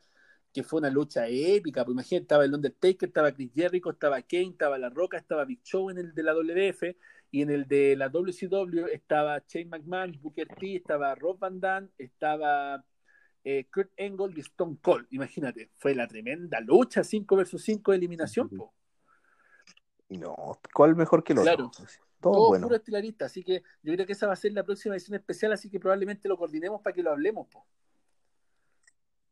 [0.52, 4.50] que fue una lucha épica, pues imagínate, estaba el Undertaker, estaba Chris Jericho, estaba Kane,
[4.50, 6.94] estaba La Roca, estaba Big Show en el de la WF
[7.30, 11.88] y en el de la WCW estaba Shane McMahon, Booker T, estaba Rob Van Dam,
[11.96, 12.84] estaba
[13.42, 15.06] eh, Kurt Angle y Stone Cold.
[15.10, 18.50] Imagínate, fue la tremenda lucha 5 versus 5 de eliminación.
[18.50, 18.74] Po.
[20.10, 21.70] No, ¿cuál mejor que el otro?
[21.70, 21.70] Claro.
[22.22, 22.66] Todo, Todo bueno.
[22.68, 25.52] puro estilarista, así que yo creo que esa va a ser la próxima edición especial,
[25.52, 27.48] así que probablemente lo coordinemos para que lo hablemos.
[27.48, 27.66] po.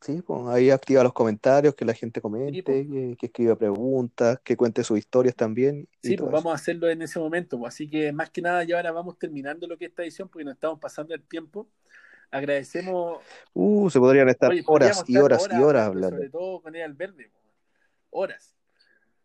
[0.03, 2.86] Sí, pues ahí activa los comentarios, que la gente comente, Sí, pues.
[2.88, 5.86] que, que escriba preguntas, que cuente sus historias también.
[6.03, 6.30] y Sí, pues eso.
[6.30, 7.59] vamos a hacerlo en ese momento.
[7.59, 7.74] pues.
[7.74, 10.45] Así que más que nada ya ahora vamos terminando lo que es esta edición porque
[10.45, 11.68] nos estamos pasando el tiempo.
[12.30, 13.18] Agradecemos
[13.53, 16.16] Uh, se podrían estar Oye, horas podríamos y horas y horas hablando, hablando.
[16.16, 17.30] Sobre todo con el verde,
[18.11, 18.57] horas.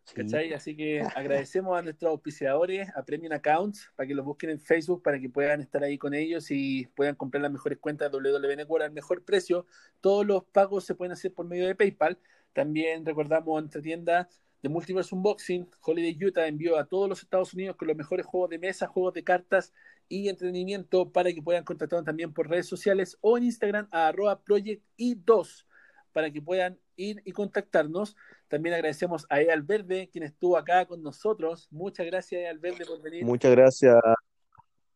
[0.05, 0.15] Sí.
[0.15, 0.53] ¿Cachai?
[0.53, 5.01] Así que agradecemos a nuestros auspiciadores, a Premium Accounts, para que los busquen en Facebook,
[5.03, 8.55] para que puedan estar ahí con ellos y puedan comprar las mejores cuentas de WWE
[8.55, 9.65] Network al mejor precio.
[10.01, 12.19] Todos los pagos se pueden hacer por medio de PayPal.
[12.53, 14.29] También recordamos nuestra tienda
[14.65, 18.49] de Multiverse Unboxing, Holiday Utah envió a todos los Estados Unidos con los mejores juegos
[18.49, 19.71] de mesa, juegos de cartas
[20.09, 24.41] y entretenimiento para que puedan contactarnos también por redes sociales o en Instagram a arroba
[24.41, 25.67] project i2
[26.13, 28.15] para que puedan ir y contactarnos.
[28.47, 31.67] También agradecemos a Eal Verde, quien estuvo acá con nosotros.
[31.71, 33.25] Muchas gracias, Eal Verde, por venir.
[33.25, 33.95] Muchas gracias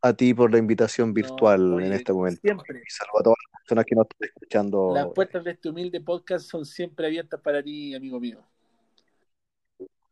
[0.02, 2.42] a ti por la invitación virtual No, oye, en este momento.
[2.42, 2.82] Siempre.
[2.86, 4.94] Y saludo a todas las personas que nos están escuchando.
[4.94, 8.44] Las puertas de este humilde podcast son siempre abiertas para ti, amigo mío.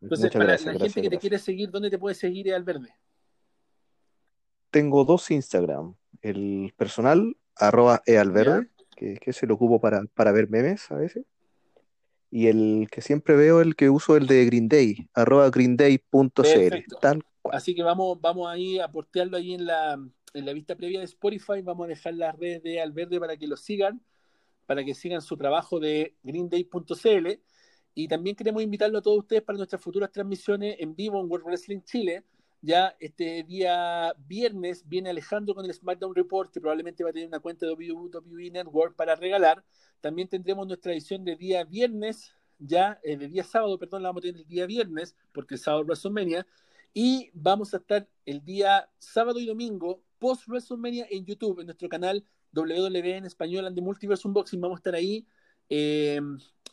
[0.01, 2.47] Entonces, Muchas para gracias, la gracias, gente que te quiere seguir, ¿dónde te puede seguir,
[2.47, 2.93] Eal Verde?
[4.69, 5.95] Tengo dos Instagram.
[6.21, 11.25] El personal, arroba ealverde, que, que se lo ocupo para, para ver memes a veces.
[12.29, 16.41] Y el que siempre veo, el que uso, el de Green Day, arroba greenday.cl.
[16.41, 16.97] Perfecto.
[17.01, 17.55] Tal cual.
[17.55, 19.93] Así que vamos, vamos ahí a portearlo ahí en la,
[20.33, 21.61] en la vista previa de Spotify.
[21.63, 24.01] Vamos a dejar las redes de Alverde para que lo sigan,
[24.65, 27.39] para que sigan su trabajo de greenday.cl.
[27.93, 31.45] Y también queremos invitarlo a todos ustedes para nuestras futuras transmisiones en vivo en World
[31.45, 32.23] Wrestling Chile.
[32.61, 37.27] Ya este día viernes viene Alejandro con el SmackDown Report, que probablemente va a tener
[37.27, 39.63] una cuenta de WWE Network para regalar.
[40.01, 44.21] También tendremos nuestra edición de día viernes, ya eh, de día sábado, perdón, la vamos
[44.21, 46.47] a tener el día viernes, porque el sábado es WrestleMania.
[46.93, 51.87] Y vamos a estar el día sábado y domingo post WrestleMania en YouTube, en nuestro
[51.89, 54.59] canal WWE en español and the Multiverse Unboxing.
[54.59, 55.27] Vamos a estar ahí.
[55.69, 56.19] Eh,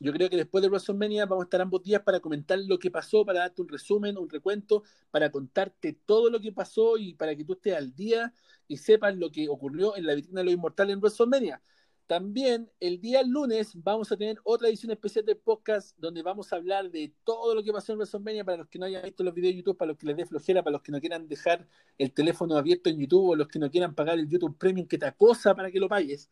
[0.00, 2.90] yo creo que después de WrestleMania vamos a estar ambos días para comentar lo que
[2.90, 7.34] pasó, para darte un resumen, un recuento, para contarte todo lo que pasó y para
[7.36, 8.32] que tú estés al día
[8.66, 11.62] y sepas lo que ocurrió en la vitrina de los inmortales en WrestleMania.
[12.06, 16.56] También el día lunes vamos a tener otra edición especial del podcast donde vamos a
[16.56, 19.32] hablar de todo lo que pasó en WrestleMania para los que no hayan visto los
[19.32, 21.66] videos de YouTube, para los que les dé flojera, para los que no quieran dejar
[21.96, 24.98] el teléfono abierto en YouTube o los que no quieran pagar el YouTube Premium que
[24.98, 26.30] te acosa para que lo pagues.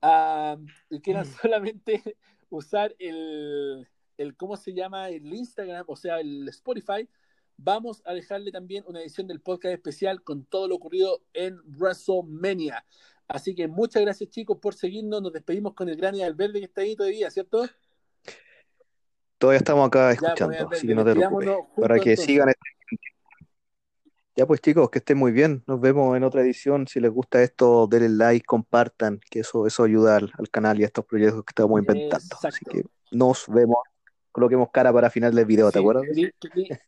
[0.00, 2.16] Uh, y quieran solamente
[2.50, 3.86] usar el,
[4.16, 5.08] el, ¿cómo se llama?
[5.08, 7.08] El Instagram, o sea, el Spotify.
[7.56, 12.84] Vamos a dejarle también una edición del podcast especial con todo lo ocurrido en WrestleMania.
[13.26, 15.20] Así que muchas gracias chicos por seguirnos.
[15.20, 17.68] Nos despedimos con el gran Verde que está ahí todavía, ¿cierto?
[19.38, 21.50] Todavía estamos acá escuchando, ya, pues, así que no te preocupes.
[21.76, 22.24] Para que entonces.
[22.24, 22.77] sigan este...
[24.38, 25.64] Ya pues chicos, que estén muy bien.
[25.66, 26.86] Nos vemos en otra edición.
[26.86, 30.84] Si les gusta esto, denle like, compartan, que eso, eso ayuda al, al canal y
[30.84, 32.24] a estos proyectos que estamos inventando.
[32.24, 32.46] Exacto.
[32.46, 33.78] Así que nos vemos.
[34.30, 36.04] Coloquemos cara para final del video, sí, ¿te acuerdas?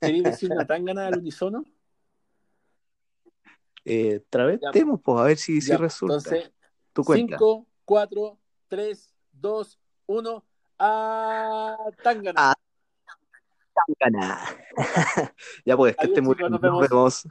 [0.01, 1.65] ¿Queréis decir una tangana al unísono?
[3.87, 6.17] Eh, travestemos, pues, a ver si, ya, si resulta.
[6.19, 6.53] Entonces,
[6.93, 7.39] tu cuenta.
[7.39, 8.39] 5, 4,
[8.69, 10.45] 3, 2, 1.
[10.79, 12.53] ¡A Tangana!
[12.53, 12.55] ¡A
[15.65, 16.51] Ya pues, que estén muy bien.
[16.51, 16.81] Nos vemos.
[16.81, 17.27] Nos vemos.